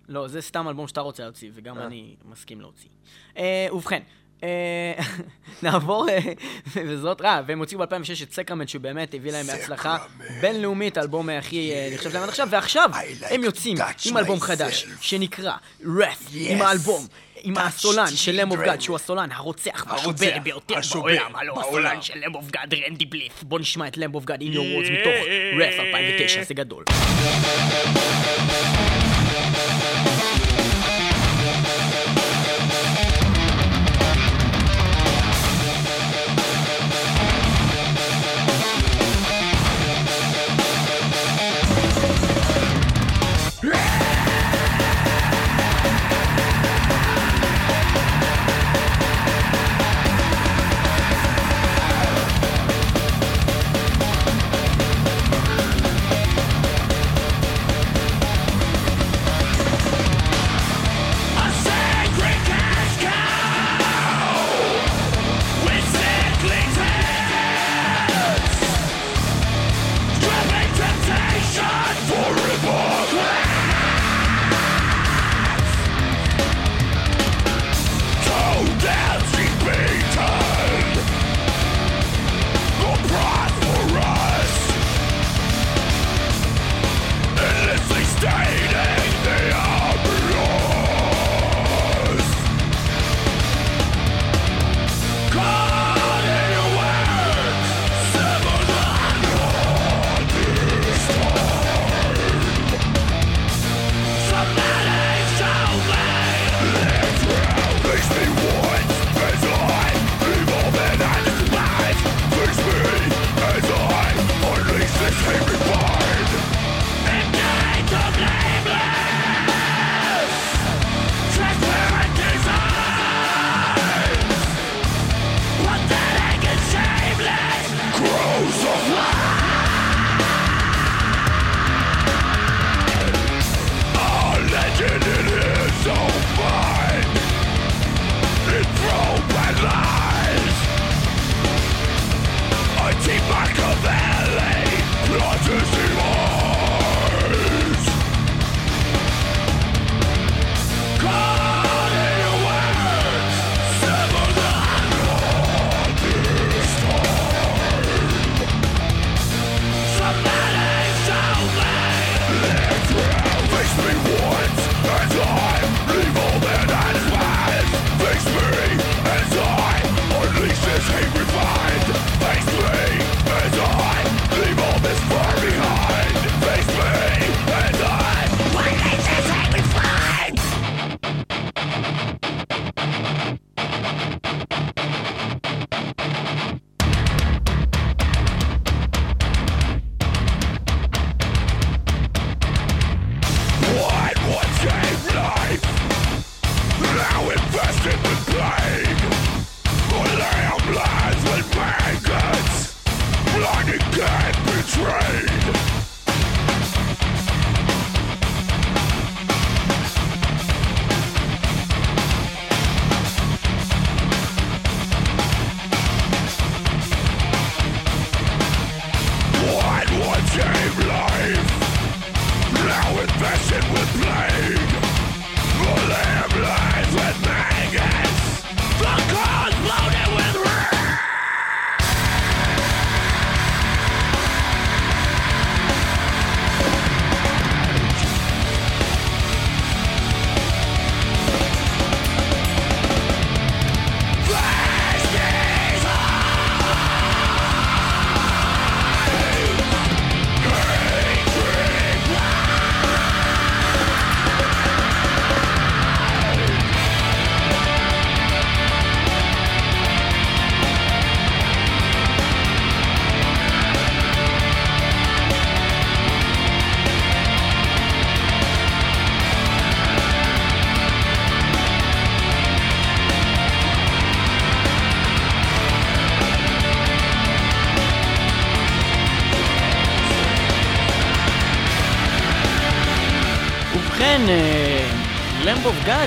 לא, 0.09 0.28
זה 0.28 0.40
סתם 0.40 0.68
אלבום 0.68 0.88
שאתה 0.88 1.00
רוצה 1.00 1.22
להוציא, 1.22 1.50
וגם 1.54 1.78
אה. 1.78 1.86
אני 1.86 2.16
מסכים 2.24 2.61
להוציא. 2.61 2.88
אה, 3.36 3.66
ובכן, 3.72 4.02
אה, 4.42 4.92
נעבור, 5.62 6.06
וזאת, 6.74 7.22
אה, 7.22 7.40
והם 7.46 7.59
הוציאו 7.59 7.80
ב-2006 7.80 8.22
את 8.22 8.32
סקרמנט, 8.32 8.68
שבאמת 8.68 9.14
הביא 9.14 9.32
להם 9.32 9.46
הצלחה 9.50 9.98
בינלאומית, 10.40 10.96
האלבום 10.96 11.28
הכי 11.28 11.72
נחשב 11.94 12.11
שלהם 12.11 12.22
עד 12.22 12.28
עכשיו, 12.28 12.48
ועכשיו 12.50 12.90
הם 13.30 13.44
יוצאים 13.44 13.76
עם 14.06 14.16
אלבום 14.16 14.40
חדש, 14.40 14.86
שנקרא 15.00 15.52
Wrath, 15.84 16.28
עם 16.34 16.62
האלבום. 16.62 17.06
עם 17.42 17.59
הסולן 17.59 18.06
של 18.06 18.40
Lamb 18.40 18.52
of 18.52 18.61
God, 18.61 18.80
שהוא 18.80 18.96
הסולן 18.96 19.32
הרוצח 19.32 19.86
והשובר 19.90 20.38
ביותר 20.42 20.74
בעולם, 20.92 21.36
הלו 21.36 21.61
הסולן 21.61 22.02
של 22.02 22.18
למב 22.18 22.36
אוף 22.36 22.50
גאד, 22.50 22.74
רנדי 22.74 23.04
בליף. 23.06 23.42
בוא 23.42 23.59
נשמע 23.59 23.88
את 23.88 23.96
Lamb 23.96 24.14
of 24.14 24.24
God 24.24 24.40
in 24.42 24.44
your 24.44 24.56
words 24.56 24.92
מתוך 24.92 25.14
Wrath 25.61 25.74
2009, 25.80 26.42
זה 26.42 26.54
גדול. 26.54 26.84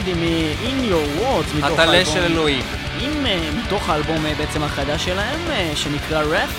God 0.05 0.17
עם 0.17 0.23
אה, 0.23 0.53
In 0.61 0.91
Your 0.91 1.21
Words, 1.21 1.57
מתוך 1.57 1.79
הטלה 1.79 1.91
האלבום- 1.91 2.13
של 2.15 2.23
אלוהים. 2.23 2.63
עם, 3.01 3.25
אה, 3.25 3.39
מתוך 3.65 3.89
האלבום 3.89 4.25
אה, 4.25 4.33
בעצם 4.37 4.63
החדש 4.63 5.05
שלהם, 5.05 5.39
שנקרא 5.75 6.21
Wrath. 6.21 6.49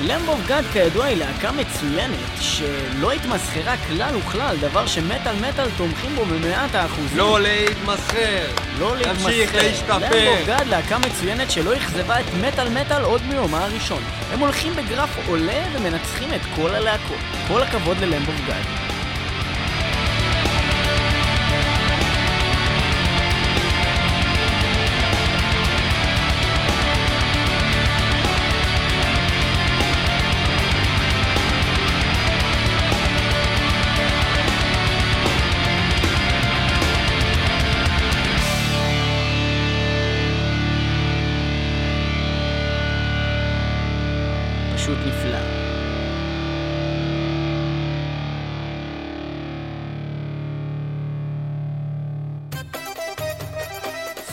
Lamb 0.00 0.28
of 0.28 0.40
God 0.46 0.64
כידוע 0.72 1.04
היא 1.04 1.16
להקה 1.16 1.50
מצוינת, 1.52 2.16
שלא 2.40 3.12
התמסחרה 3.12 3.74
כלל 3.88 4.16
וכלל, 4.16 4.56
דבר 4.60 4.86
שמטאל 4.86 5.34
מטאל 5.48 5.66
תומכים 5.76 6.16
בו 6.16 6.24
במאת 6.24 6.74
האחוזים. 6.74 7.18
לא 7.18 7.40
להתמסחר. 7.40 8.46
לא 8.78 8.96
להתמסחר. 8.96 9.22
תמשיך 9.24 9.54
להשתפר. 9.54 9.94
למב 9.96 10.28
אוף 10.28 10.46
גאד 10.46 10.66
להקה 10.66 10.98
מצוינת 10.98 11.50
שלא 11.50 11.76
אכזבה 11.76 12.20
את 12.20 12.24
מטאל 12.40 12.68
מטאל 12.68 13.02
עוד 13.02 13.22
מיומה 13.28 13.64
הראשון. 13.64 14.02
הם 14.32 14.38
הולכים 14.40 14.72
בגרף 14.76 15.10
עולה 15.28 15.62
ומנצחים 15.72 16.34
את 16.34 16.40
כל 16.56 16.74
הלהקות. 16.74 17.18
כל 17.48 17.62
הכבוד 17.62 17.96
ל 18.00 18.06
Lamb 18.06 18.28
of 18.28 18.40
God. 18.46 18.81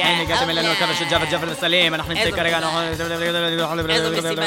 הגעתם 0.00 0.50
אלינו 0.50 0.72
לקבר 0.72 0.94
של 0.94 1.04
ג'אבר, 1.10 1.24
ג'אבר 1.24 1.48
וסלים, 1.52 1.94
אנחנו 1.94 2.12
נמצאים 2.12 2.34
כרגע, 2.34 2.58
איזו 3.90 4.10
מסיבה. 4.10 4.42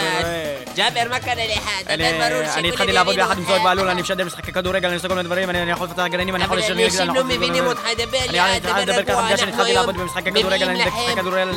ג'אבר, 0.75 1.09
מה 1.09 1.19
קרה 1.19 1.33
לך? 1.35 1.69
אני 1.87 1.97
דבר 1.97 2.29
ברור 2.29 2.41
אני 2.41 2.47
שכולם 2.49 2.65
התחלתי 2.65 2.91
לעבוד 2.91 3.15
ביחד 3.15 3.37
עם. 3.37 3.45
זוהר 3.45 3.63
בהלול, 3.63 3.89
אני 3.89 4.01
משדר 4.01 4.25
משחקי 4.25 4.51
כדורגל, 4.51 4.87
אני 4.87 4.95
עושה 4.95 5.07
כל 5.07 5.15
מיני 5.15 5.27
דברים, 5.27 5.49
אני 5.49 5.61
אני 5.61 5.71
יכול 5.71 5.87
לפתח 5.87 6.03
גרעינים, 6.09 6.35
אני 6.35 6.43
יכול 6.43 6.57
אבל 6.57 6.71
לשיר 6.71 6.85
אנשים 6.85 7.15
לא 7.15 7.23
מבינים 7.23 7.65
אותך, 7.67 7.81
דבר 7.97 8.17
אני 8.29 8.37
לאט, 8.37 8.61
דבר 8.61 8.91
רגוע, 8.91 9.29
אנחנו 9.29 9.63
היום 9.63 9.89
אני 9.89 10.31
מביאים 10.31 10.47
לכם 10.47 10.69
אני 10.69 10.83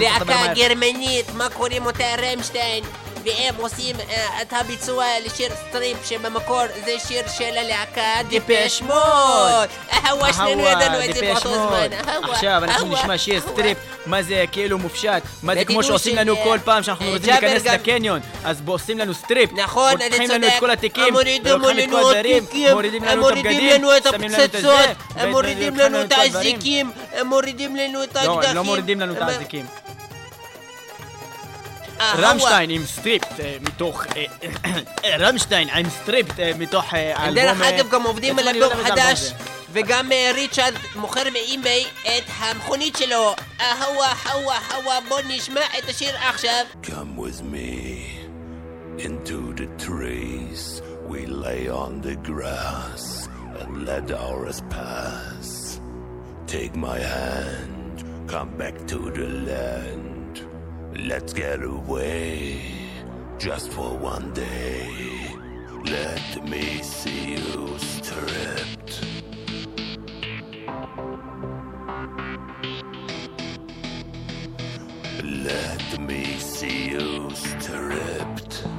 להקה. 0.00 0.52
גרמנית, 0.54 1.34
מה 1.34 1.48
קוראים 1.48 1.86
אותה 1.86 2.04
רמשטיין, 2.22 2.84
והם 3.24 3.54
עושים 3.58 3.96
אה, 4.10 4.42
את 4.42 4.52
הביצוע 4.52 5.04
לשיר 5.26 5.50
סטריפ 5.68 5.96
שבמקור 6.04 6.62
זה 6.84 6.92
שיר 7.08 7.22
של 7.38 7.56
הלהקה 7.58 8.02
דיפש 8.28 8.82
מוד. 8.82 9.68
אהווה, 9.92 10.32
שנינו 10.32 10.62
ידענו 10.62 11.04
את 11.04 11.14
זה 11.14 11.20
באותו. 11.20 11.54
זמן. 11.54 11.88
אהווה, 12.08 12.32
עכשיו 12.34 12.64
אנחנו 12.64 12.88
נשמע 12.92 13.18
שיר. 13.18 13.40
סטריפ, 13.40 13.78
מה 14.06 14.22
זה 14.22 14.44
כאילו 14.52 14.78
מופשט, 14.78 15.22
מה 15.42 15.54
זה 15.54 15.64
כמו 15.64 15.82
שעושים 15.82 16.16
לנו 16.16 16.34
ש- 16.36 16.38
כל 16.44 16.58
פעם 16.64 16.82
שאנחנו 16.82 17.06
אה, 17.06 17.12
רוצים 17.12 17.28
להיכנס 17.30 17.62
גם- 17.62 17.74
לקניון, 17.74 18.20
אז 18.44 18.62
עושים 18.66 18.98
לנו 18.98 19.14
סטריפ, 19.14 19.50
נכון, 19.52 19.92
אתה 19.96 20.04
לוקחים 20.04 20.30
לנו 20.30 20.46
את 20.46 20.50
צודק. 20.50 20.60
כל 20.60 20.70
התיקים, 20.70 21.12
מורידים 21.12 21.44
לנו 21.44 21.64
כל 21.90 21.96
עוד 22.02 22.16
הדברים, 22.16 22.44
תיקים, 22.44 22.72
מורידים 22.72 23.04
לנו 23.04 23.28
את 23.28 23.32
הבגדים, 23.32 23.52
שמים 23.60 23.70
לנו 23.82 23.94
את 23.94 24.06
הפצצות, 24.06 24.74
הם 25.16 25.28
ו- 25.28 25.32
מורידים 25.32 25.76
לנו 25.76 26.02
את. 26.02 26.12
האזיקים, 26.12 26.90
מורידים 27.24 27.76
לנו 27.76 28.02
את 28.04 28.14
לא, 28.14 28.20
האקדחים. 28.20 28.50
הם 28.50 28.56
לא 28.56 28.64
מורידים 28.64 29.00
לנו 29.00 29.12
את 29.12 29.22
האזיקים. 29.22 29.66
אהווה. 32.00 32.30
רמשטיין 32.30 32.70
עם 32.70 32.86
סטריפט 32.86 33.40
אה, 33.40 33.56
מתוך... 33.60 34.06
אה, 34.06 34.24
אה, 35.04 35.16
רמשטיין 35.18 35.68
עם 35.68 35.90
סטריפט 35.90 36.40
אה, 36.40 36.50
מתוך 36.58 36.94
אה, 36.94 37.12
הם 37.16 37.22
האלבום... 37.22 37.44
דרך 37.44 37.62
אה, 37.62 37.68
אגב 37.68 37.90
גם 37.90 38.02
עובדים 38.02 38.38
על 38.38 38.44
לא 38.44 38.50
אלבום 38.50 38.72
אלבום 38.72 38.84
חדש. 38.84 39.32
וגם 39.72 40.12
אה, 40.12 40.30
ריצ'רד 40.34 40.72
מוכר 40.96 41.22
באיביי 41.32 41.84
את 42.02 42.24
המכונית 42.38 42.96
שלו. 42.96 43.34
אהווה, 43.60 44.12
הווה, 44.24 44.58
הווה, 44.74 44.98
בוא 45.08 45.20
נשמע 45.28 45.60
את 45.78 45.88
השיר 45.88 46.16
עכשיו. 46.28 46.64
Come 46.82 47.18
with 47.18 47.42
me 47.42 48.08
into 48.98 49.54
the 49.54 49.68
trees. 49.86 50.82
We 51.08 51.24
lay 51.26 51.68
on 51.68 52.02
the 52.02 52.16
grass 52.30 53.28
and 53.60 53.86
let 53.86 54.10
ours 54.10 54.60
pass. 54.68 55.80
Take 56.46 56.74
my 56.76 56.98
hand, 56.98 58.04
come 58.26 58.50
back 58.62 58.76
to 58.92 58.98
the 59.18 59.28
land. 59.48 60.17
Let's 60.96 61.32
get 61.32 61.62
away 61.62 62.60
just 63.38 63.70
for 63.70 63.96
one 63.96 64.32
day. 64.32 64.88
Let 65.84 66.48
me 66.48 66.82
see 66.82 67.32
you 67.36 67.78
stripped. 67.78 69.04
Let 75.22 76.00
me 76.00 76.36
see 76.38 76.90
you 76.90 77.30
stripped. 77.34 78.77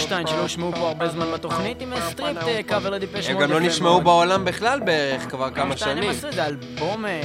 רמשטיין 0.00 0.26
שלא 0.26 0.40
הושמעו 0.40 0.72
פה 0.72 0.88
הרבה 0.88 1.08
זמן 1.08 1.26
בתוכנית 1.32 1.82
עם 1.82 1.92
Stripped 2.10 2.66
קאבר 2.66 2.90
לדפש 2.90 3.28
הם 3.28 3.38
גם 3.38 3.50
לא 3.50 3.60
נשמעו 3.60 4.00
בעולם 4.00 4.44
בכלל 4.44 4.80
בערך 4.80 5.30
כבר 5.30 5.50
כמה 5.50 5.76
שנים. 5.76 6.10
איזה 6.10 6.46
אלבום 6.46 7.06
אה, 7.06 7.20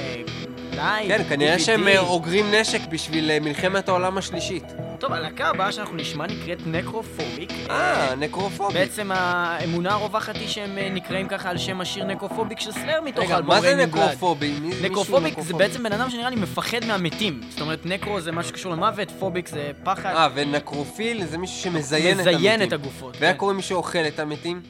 live. 0.72 1.08
כן, 1.08 1.24
כנראה. 1.30 1.60
שהם 1.60 1.88
אה, 1.88 2.00
אוגרים 2.00 2.46
נשק 2.54 2.80
בשביל 2.90 3.32
אה, 3.32 3.40
מלחמת 3.40 3.90
העולם 3.90 4.18
השלישית. 4.18 4.64
טוב, 5.06 5.14
הלהקה 5.14 5.48
הבאה 5.48 5.72
שאנחנו 5.72 5.96
נשמע 5.96 6.26
נקראת 6.28 6.68
נקרופוביק. 6.68 7.52
אה, 7.70 8.16
נקרופובי. 8.16 8.74
בעצם 8.74 9.12
האמונה 9.12 9.94
הרווחת 9.94 10.36
היא 10.36 10.48
שהם 10.48 10.78
אה, 10.78 10.90
נקראים 10.90 11.28
ככה 11.28 11.50
על 11.50 11.58
שם 11.58 11.82
השיר 11.82 12.06
נקרופוביק 12.06 12.60
של 12.60 12.72
סלייר 12.72 13.02
מתוך 13.02 13.24
רגע, 13.26 13.36
האלבום 13.36 13.56
מה 13.56 13.62
זה. 13.62 13.76
נקרופובי? 13.86 14.60
נקרופוביק 14.82 15.40
זה? 15.40 15.54
בעצם 15.54 15.84
בן 15.84 15.92
אדם 15.92 16.10
שנראה 16.10 16.30
לי 16.30 16.36
מפחד 16.36 16.86
מהמתים. 16.88 17.42
זאת 17.50 17.62
אומרת, 17.62 17.86
נקרו 17.86 18.22
זה 18.22 18.32
משהו 18.32 18.50
שקשור 18.50 18.72
למוות, 18.72 19.12
פוביק 19.20 19.48
זה 19.48 19.72
פחד. 19.84 20.14
אה, 20.16 20.28
ונקרופיל 20.34 21.26
זה 21.26 21.38
מישהו 21.38 21.58
שמזיין 21.58 22.20
את 22.20 22.28
המתים. 22.28 22.38
מזיין 22.38 22.64
את 22.64 22.74
הגופות. 22.74 23.18
ואיך 23.20 23.32
כן. 23.32 23.38
קוראים 23.38 23.58
מי 23.58 23.64
שאוכל 23.64 24.00
את 24.08 24.20
המתים? 24.20 24.62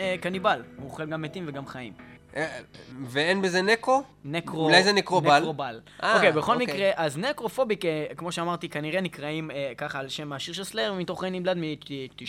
אה, 0.00 0.14
קניבל, 0.20 0.62
הוא 0.76 0.86
אוכל 0.90 1.06
גם 1.06 1.22
מתים 1.22 1.44
וגם 1.48 1.66
חיים. 1.66 1.92
ואין 3.08 3.42
בזה 3.42 3.62
נקרו? 3.62 4.02
נקרו... 4.24 4.64
אולי 4.64 4.82
זה 4.82 4.92
נקרובל? 4.92 5.38
נקרובל. 5.40 5.80
אה, 6.02 6.14
אוקיי, 6.16 6.32
בכל 6.32 6.52
אוקיי. 6.52 6.66
מקרה, 6.66 6.90
אז 6.94 7.18
נקרופוביק, 7.18 7.84
אה, 7.84 8.06
כמו 8.16 8.32
שאמרתי, 8.32 8.68
כנראה 8.68 9.00
נקראים 9.00 9.50
אה, 9.50 9.72
ככה 9.76 9.98
על 9.98 10.08
שם 10.08 10.32
השיר 10.32 10.54
של 10.54 10.64
סלייר 10.64 10.92
מתוך 10.92 11.22
Reign 11.22 11.38
in 11.38 11.44
Blood 11.44 11.56
מ-90... 11.56 12.22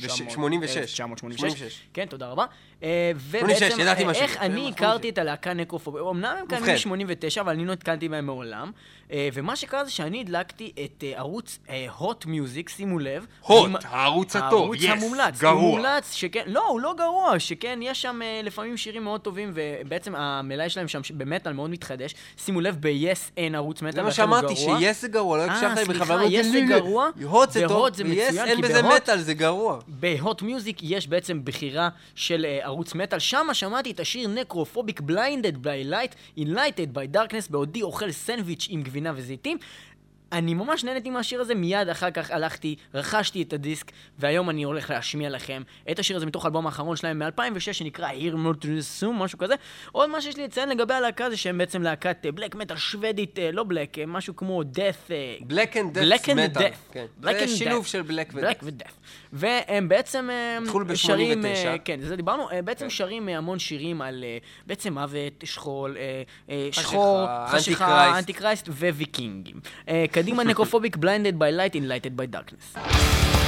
וש- 0.00 0.22
86. 0.32 0.76
1986. 0.76 1.82
כן, 1.94 2.06
תודה 2.06 2.28
רבה. 2.28 2.44
אה, 2.82 3.12
86, 3.30 3.72
ובעצם, 3.78 4.08
אה. 4.08 4.14
איך 4.14 4.36
אני 4.36 4.68
הכרתי 4.68 5.08
את 5.08 5.18
הלהקה 5.18 5.52
נקרופוביק? 5.52 6.02
אמנם 6.10 6.36
הם 6.40 6.46
קיימים 6.48 6.68
ובכן. 6.68 6.88
מ-89, 6.88 7.40
אבל 7.40 7.52
אני 7.52 7.66
לא 7.66 7.72
נתקלתי 7.72 8.08
בהם 8.08 8.26
מעולם. 8.26 8.70
אה, 9.12 9.28
ומה 9.32 9.56
שקרה 9.56 9.84
זה 9.84 9.90
שאני 9.90 10.20
הדלקתי 10.20 10.72
את 10.84 11.04
אה, 11.04 11.12
ערוץ 11.18 11.58
הוט 11.98 12.26
מיוזיק, 12.26 12.68
שימו 12.68 12.98
לב. 12.98 13.26
הוט, 13.40 13.70
הערוץ 13.84 14.36
הטוב, 14.36 14.74
yes, 14.74 14.88
המומלץ. 14.88 15.40
גרוע. 15.40 15.60
מומלץ, 15.60 16.12
שכן, 16.12 16.42
לא, 16.46 16.66
הוא 16.68 16.80
לא 16.80 16.94
גרוע, 16.98 17.38
שכן, 17.38 17.78
יש 17.82 18.02
שם 18.02 18.20
אה, 18.22 18.40
לפעמים 18.42 18.76
שירים 18.76 19.04
מאוד 19.04 19.20
טובים, 19.20 19.52
ובעצם 19.54 20.14
המלאי 20.16 20.70
שלהם 20.70 20.88
שם 20.88 21.00
במטאל 21.16 21.52
מאוד 21.52 21.70
מתחדש. 21.70 22.14
שימו 22.36 22.60
לב, 22.60 22.76
ב-yes 22.80 23.30
אין 23.36 23.54
ערוץ 23.54 23.82
מטאל, 23.82 23.92
זה 23.92 24.02
מה 24.02 24.12
שאמרתי. 24.12 24.56
ש-yes 24.56 25.00
זה 25.00 25.08
גרוע, 25.08 25.38
לא 25.38 25.42
אה, 25.42 25.54
הקשבת 25.54 25.78
לי 25.78 25.84
סליחה, 25.84 26.04
בכוונה. 26.04 26.24
yes 26.26 26.42
זה 26.42 26.60
גרוע, 26.68 27.08
הוט 27.24 27.50
זה 27.50 27.64
טוב, 27.68 27.88
מצוין, 27.88 28.48
אין 28.48 28.60
בזה 28.60 28.82
מטאל, 28.82 29.18
זה 29.18 29.34
גרוע. 29.34 29.78
בהוט 29.88 30.42
מיוזיק 30.42 30.78
יש 30.82 31.08
בעצם 31.08 31.40
בחירה 31.44 31.88
של 32.14 32.46
ערוץ 32.72 32.94
מטאל, 32.94 33.18
שם 33.18 33.46
שמעתי 33.52 33.90
את 33.90 34.00
השיר 34.00 34.28
נקרופוביק 34.28 35.00
Blinded 35.00 35.66
by 35.66 35.92
light, 35.92 36.38
enlightened 36.38 36.96
by 36.96 37.16
darkness, 37.16 37.50
בעודי 37.50 37.82
אוכל 37.82 38.12
סנדוויץ' 38.12 38.66
עם 38.70 38.82
גבינה 38.82 39.12
וזיתים. 39.16 39.58
אני 40.32 40.54
ממש 40.54 40.84
נהניתי 40.84 41.10
מהשיר 41.10 41.40
הזה, 41.40 41.54
מיד 41.54 41.88
אחר 41.88 42.10
כך 42.10 42.30
הלכתי, 42.30 42.76
רכשתי 42.94 43.42
את 43.42 43.52
הדיסק, 43.52 43.92
והיום 44.18 44.50
אני 44.50 44.62
הולך 44.62 44.90
להשמיע 44.90 45.30
לכם 45.30 45.62
את 45.90 45.98
השיר 45.98 46.16
הזה 46.16 46.26
מתוך 46.26 46.44
האלבום 46.44 46.66
האחרון 46.66 46.96
שלהם 46.96 47.18
מ-2006, 47.18 47.72
שנקרא 47.72 48.08
Here 48.08 48.34
Not 48.34 48.64
to 48.64 48.66
Assume, 48.66 49.12
משהו 49.12 49.38
כזה. 49.38 49.54
עוד 49.92 50.10
מה 50.10 50.20
שיש 50.20 50.36
לי 50.36 50.44
לציין 50.44 50.68
לגבי 50.68 50.94
הלהקה 50.94 51.30
זה 51.30 51.36
שהם 51.36 51.58
בעצם 51.58 51.82
להקת 51.82 52.26
בלק 52.34 52.54
מטאל 52.54 52.76
שוודית, 52.76 53.38
לא 53.52 53.64
בלק, 53.64 53.98
אה, 53.98 54.06
משהו 54.06 54.36
כמו 54.36 54.62
death, 54.62 55.10
Black 55.48 55.74
and 55.74 55.96
Black 55.96 56.24
Death 56.24 56.28
and 56.28 56.56
Metal. 56.56 56.58
Death. 56.58 56.92
כן. 56.92 57.06
Black 57.22 57.46
זה 57.46 57.56
שילוב. 57.56 57.86
של 57.86 58.00
Black 58.00 58.34
black 58.34 58.62
ו-Death. 58.62 58.66
ו 58.66 58.71
death. 58.71 58.98
והם 59.32 59.88
בעצם 59.88 60.30
אה, 60.30 60.58
שרים, 60.94 60.96
89. 60.96 61.72
אה, 61.72 61.78
כן, 61.78 62.00
זה 62.00 62.16
דיברנו, 62.16 62.48
בעצם 62.64 62.90
שרים 62.90 63.28
אה, 63.28 63.36
המון 63.36 63.58
שירים 63.58 64.02
על 64.02 64.24
בעצם 64.66 64.92
מוות, 64.92 65.44
שכול, 65.44 65.96
שחור, 66.72 67.26
חשיכה, 67.48 67.84
אנטיקרייסט. 67.84 68.18
אנטיקרייסט 68.18 68.68
וויקינגים. 68.68 69.60
אה, 70.22 70.26
קדימה 70.26 70.44
נקרופוביק 70.44 70.96
Blinded 70.96 71.38
by 71.38 71.52
light 71.58 71.74
enlightened 71.74 72.16
by 72.16 72.36
darkness. 72.36 73.41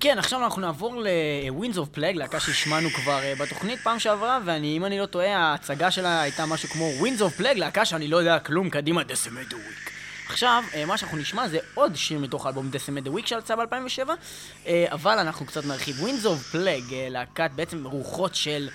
כן, 0.00 0.18
עכשיו 0.18 0.44
אנחנו 0.44 0.60
נעבור 0.60 1.00
ל-Winds 1.00 1.76
of 1.76 1.96
Plague, 1.96 2.16
להקה 2.16 2.40
שהשמענו 2.40 2.90
כבר 2.90 3.18
אה, 3.22 3.34
בתוכנית 3.38 3.80
פעם 3.80 3.98
שעברה, 3.98 4.38
ואני, 4.44 4.76
אם 4.76 4.84
אני 4.84 4.98
לא 4.98 5.06
טועה, 5.06 5.36
ההצגה 5.36 5.90
שלה 5.90 6.20
הייתה 6.20 6.46
משהו 6.46 6.68
כמו 6.68 6.90
Winds 7.00 7.20
of 7.20 7.40
Plague, 7.40 7.58
להקה 7.58 7.84
שאני 7.84 8.08
לא 8.08 8.16
יודע 8.16 8.38
כלום, 8.38 8.70
קדימה, 8.70 9.02
the 9.02 9.52
Week. 9.52 9.90
עכשיו, 10.30 10.64
אה, 10.74 10.86
מה 10.86 10.96
שאנחנו 10.96 11.18
נשמע 11.18 11.48
זה 11.48 11.58
עוד 11.74 11.96
שיר 11.96 12.18
מתוך 12.18 12.46
האלבום 12.46 12.70
Decimate 12.72 13.06
the 13.06 13.10
Week 13.10 13.26
שיצא 13.26 13.56
ב-2007, 13.56 14.08
אה, 14.66 14.86
אבל 14.90 15.18
אנחנו 15.18 15.46
קצת 15.46 15.66
נרחיב. 15.66 15.96
Winds 16.00 16.24
of 16.24 16.54
Plague, 16.54 16.92
אה, 16.92 17.06
להקת 17.10 17.50
בעצם 17.54 17.86
רוחות 17.86 18.34
של... 18.34 18.68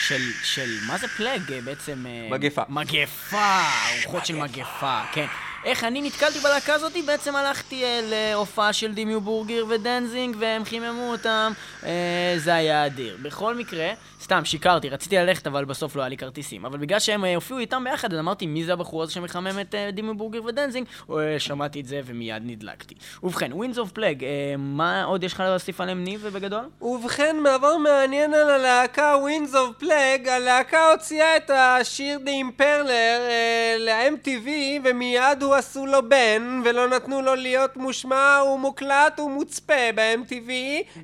של, 0.00 0.22
של, 0.42 0.78
מה 0.86 0.98
זה 0.98 1.08
פלאג 1.08 1.42
בעצם? 1.64 2.04
מגפה. 2.30 2.62
מגפה, 2.68 3.62
רוחות 4.04 4.26
של 4.26 4.36
מגפה, 4.36 5.00
כן. 5.12 5.26
איך 5.64 5.84
אני 5.84 6.02
נתקלתי 6.02 6.38
בלהקה 6.38 6.74
הזאתי? 6.74 7.02
בעצם 7.02 7.36
הלכתי 7.36 7.84
אה, 7.84 8.00
להופעה 8.02 8.72
של 8.72 8.94
דימיו 8.94 9.20
בורגר 9.20 9.64
ודנזינג 9.68 10.36
והם 10.38 10.64
חיממו 10.64 11.10
אותם, 11.10 11.52
אה, 11.84 12.34
זה 12.36 12.54
היה 12.54 12.86
אדיר. 12.86 13.18
בכל 13.22 13.54
מקרה, 13.54 13.92
סתם 14.24 14.44
שיקרתי, 14.44 14.88
רציתי 14.88 15.16
ללכת 15.16 15.46
אבל 15.46 15.64
בסוף 15.64 15.96
לא 15.96 16.02
היה 16.02 16.08
לי 16.08 16.16
כרטיסים. 16.16 16.64
אבל 16.64 16.78
בגלל 16.78 16.98
שהם 16.98 17.24
אה, 17.24 17.34
הופיעו 17.34 17.58
איתם 17.58 17.84
ביחד, 17.84 18.12
אז 18.12 18.18
אמרתי 18.18 18.46
מי 18.46 18.64
זה 18.64 18.72
הבחור 18.72 19.02
הזה 19.02 19.12
שמחמם 19.12 19.60
את 19.60 19.74
אה, 19.74 19.90
דימיו 19.90 20.14
בורגר 20.14 20.44
ודנזינג? 20.44 20.86
אה, 21.10 21.38
שמעתי 21.38 21.80
את 21.80 21.86
זה 21.86 22.00
ומיד 22.04 22.42
נדלקתי. 22.46 22.94
ובכן, 23.22 23.52
of 23.52 23.96
Plague, 23.96 24.22
אה, 24.22 24.54
מה 24.58 25.04
עוד 25.04 25.24
יש 25.24 25.32
לך 25.32 25.40
להוסיף 25.40 25.80
עליהם 25.80 26.04
ניב 26.04 26.20
ובגדול? 26.22 26.64
ובכן, 26.82 27.36
מעבר 27.42 27.76
מעניין 27.76 28.34
על 28.34 28.50
הלהקה 28.50 29.14
Winds 29.14 29.52
of 29.52 29.82
Plague, 29.82 30.30
הלהקה 30.30 30.90
הוציאה 30.90 31.36
את 31.36 31.50
השיר 31.50 32.18
Imperler 32.24 32.90
אה, 32.90 33.76
ל-MTV 33.78 34.48
ומיד 34.84 35.42
הוא 35.42 35.53
עשו 35.54 35.86
לו 35.86 36.08
בן 36.08 36.60
ולא 36.64 36.88
נתנו 36.88 37.22
לו 37.22 37.34
להיות 37.34 37.76
מושמע 37.76 38.40
ומוקלט 38.54 39.20
ומוצפה 39.20 39.92
ב-MTV 39.94 40.50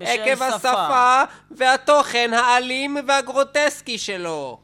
עקב 0.00 0.34
שפה. 0.36 0.46
השפה 0.46 1.22
והתוכן 1.50 2.30
האלים 2.32 2.96
והגרוטסקי 3.06 3.98
שלו. 3.98 4.58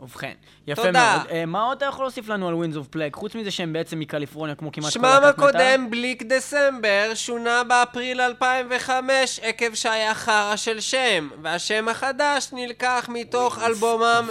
ובכן, 0.00 0.32
יפה 0.66 0.82
תודה. 0.82 1.16
מאוד. 1.16 1.30
אה, 1.30 1.46
מה 1.46 1.62
עוד 1.62 1.76
אתה 1.76 1.86
יכול 1.86 2.04
להוסיף 2.04 2.28
לנו 2.28 2.48
על 2.48 2.54
Winds 2.54 2.76
of 2.76 2.96
Plague? 2.96 3.16
חוץ 3.16 3.34
מזה 3.34 3.50
שהם 3.50 3.72
בעצם 3.72 3.98
מקליפורניה 3.98 4.54
כמו 4.54 4.72
כמעט 4.72 4.86
כל 4.86 4.90
שמם 4.90 5.02
להקת 5.04 5.38
מטאל? 5.38 5.48
הקודם, 5.48 5.90
בליק 5.90 6.22
דסמבר, 6.22 7.10
שונה 7.14 7.64
באפריל 7.64 8.20
2005 8.20 9.40
עקב 9.42 9.74
שהיה 9.74 10.14
חרא 10.14 10.56
של 10.56 10.80
שם, 10.80 11.28
והשם 11.42 11.88
החדש 11.88 12.48
נלקח 12.52 13.08
מתוך 13.12 13.58
אלבומם. 13.58 14.28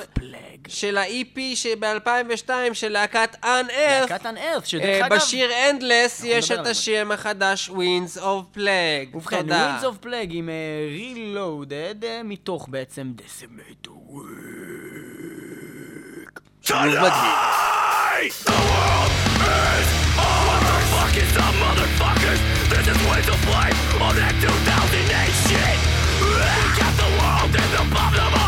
של 0.70 0.97
ה-EP 0.97 1.39
שב-2002 1.55 2.49
של 2.74 2.89
להקת 2.89 3.36
Unearth. 3.43 4.09
להקת 4.09 4.26
אה, 4.26 4.65
שדרך 4.65 5.05
אגב... 5.05 5.15
בשיר 5.15 5.49
Endless 5.51 6.26
יש 6.26 6.51
את. 6.51 6.65
השם 6.65 7.11
החדש 7.11 7.70
Winds 7.70 8.20
of 8.20 8.57
Plague. 8.57 9.17
ובכן. 9.17 9.45
Winds 9.49 9.84
of 9.84 10.05
Plague 10.05 10.30
עם 10.30 10.49
אה, 10.49 10.53
Reloaded, 10.95 12.05
אה, 12.05 12.22
מתוך 12.24 12.70
בעצם 12.70 13.13
Bloody. 16.68 16.93
The 16.93 18.51
world 18.51 19.12
is 19.34 19.47
ours. 20.20 20.80
Motherfuckers. 21.60 22.39
This 22.70 22.88
is 22.88 22.99
on 24.01 24.16
that 24.16 24.36
2008 24.39 25.32
shit. 25.47 25.78
We 26.20 26.30
got 26.78 26.93
the 26.99 27.10
world 27.18 27.55
in 27.55 27.70
the 27.72 27.84
bottom 27.95 28.38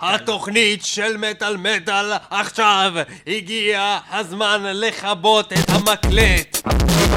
התוכנית 0.00 0.84
של 0.84 1.16
מטאל 1.16 1.56
מטר, 1.56 2.12
עכשיו 2.30 2.92
הגיע 3.26 3.98
הזמן 4.10 4.62
לכבות 4.64 5.52
את 5.52 5.70
המקלט. 5.70 6.62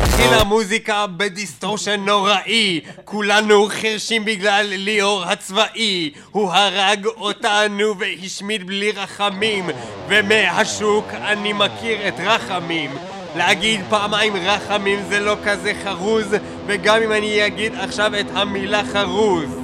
התחילה 0.03 0.43
מוזיקה 0.43 1.07
ב 1.07 1.15
distortion 1.15 1.99
נוראי, 2.05 2.81
כולנו 3.05 3.67
חרשים 3.69 4.25
בגלל 4.25 4.65
ליאור 4.65 5.23
הצבאי. 5.23 6.11
הוא 6.31 6.51
הרג 6.51 7.05
אותנו 7.05 7.99
והשמיד 7.99 8.67
בלי 8.67 8.91
רחמים, 8.91 9.69
ומהשוק 10.07 11.05
אני 11.13 11.53
מכיר 11.53 12.07
את 12.07 12.13
רחמים. 12.19 12.91
להגיד 13.35 13.81
פעמיים 13.89 14.35
רחמים 14.35 14.99
זה 15.09 15.19
לא 15.19 15.35
כזה 15.43 15.73
חרוז, 15.83 16.35
וגם 16.67 17.01
אם 17.03 17.11
אני 17.11 17.45
אגיד 17.45 17.73
עכשיו 17.75 18.19
את 18.19 18.25
המילה 18.33 18.81
חרוז. 18.93 19.62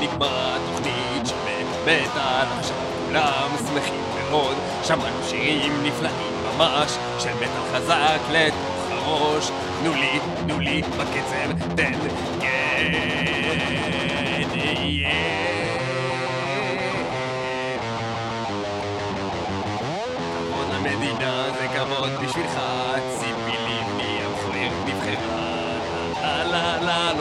נגמרה 0.00 0.56
התוכנית 0.56 1.32
מטאל, 1.84 2.46
עכשיו 2.58 2.76
כולם 3.06 3.50
שמחים 3.58 4.00
מאוד, 4.30 4.56
שמענו 4.82 5.24
שירים 5.28 5.72
נפלאים 5.84 6.34
ממש, 6.56 6.90
של 7.18 7.34
מטאל 7.34 7.74
חזק 7.74 8.20
לתוך 8.30 8.90
הראש, 8.90 9.50
תנו 9.80 9.94
לי, 9.94 10.20
תנו 10.46 10.60
לי 10.60 10.82
בקצב, 10.82 11.74
תן, 11.76 11.92
כן, 12.40 12.92
יהיה. 14.54 15.10
כבוד 20.50 20.80
מדינה 20.82 21.46
זה 21.58 21.68
כבוד 21.68 22.10
בשבילך, 22.22 22.60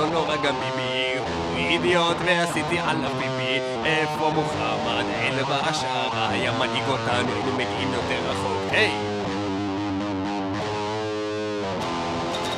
לא 0.04 0.10
נורא 0.10 0.36
גם 0.36 0.56
ביבי, 0.60 1.14
הוא 1.18 1.58
אידיוט 1.58 2.18
ועשיתי 2.26 2.80
עליו 2.80 3.10
פיפי. 3.20 3.60
איפה 3.86 4.30
מוחמד 4.30 5.06
אל 5.22 5.40
והשארה, 5.48 6.30
היה 6.30 6.52
מנהיג 6.52 6.84
אותנו, 6.88 7.34
היינו 7.34 7.54
מגיעים 7.54 7.94
יותר 7.94 8.30
רחוק. 8.30 8.58
היי! 8.72 8.92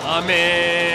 אמן! 0.05 0.23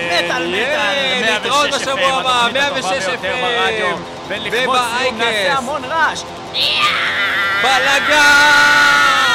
מטאל 0.07 0.47
מטאל, 0.47 0.55
ייי, 0.55 1.23
106 1.23 1.31
נתראות 1.31 1.67
FM, 1.69 1.77
בשבוע 1.77 2.13
הבא, 2.13 2.47
התוכנית 2.47 2.63
הטובה 2.65 2.91
106 2.91 3.07
ביותר 3.07 3.37
ברדיו. 3.41 3.97
FM! 3.97 4.01
סיום 4.29 4.39
נעשה 4.39 4.69
ובאייקס! 4.69 5.59
המון 5.59 5.85
רעש. 5.85 6.23
בלאגן! 7.63 9.30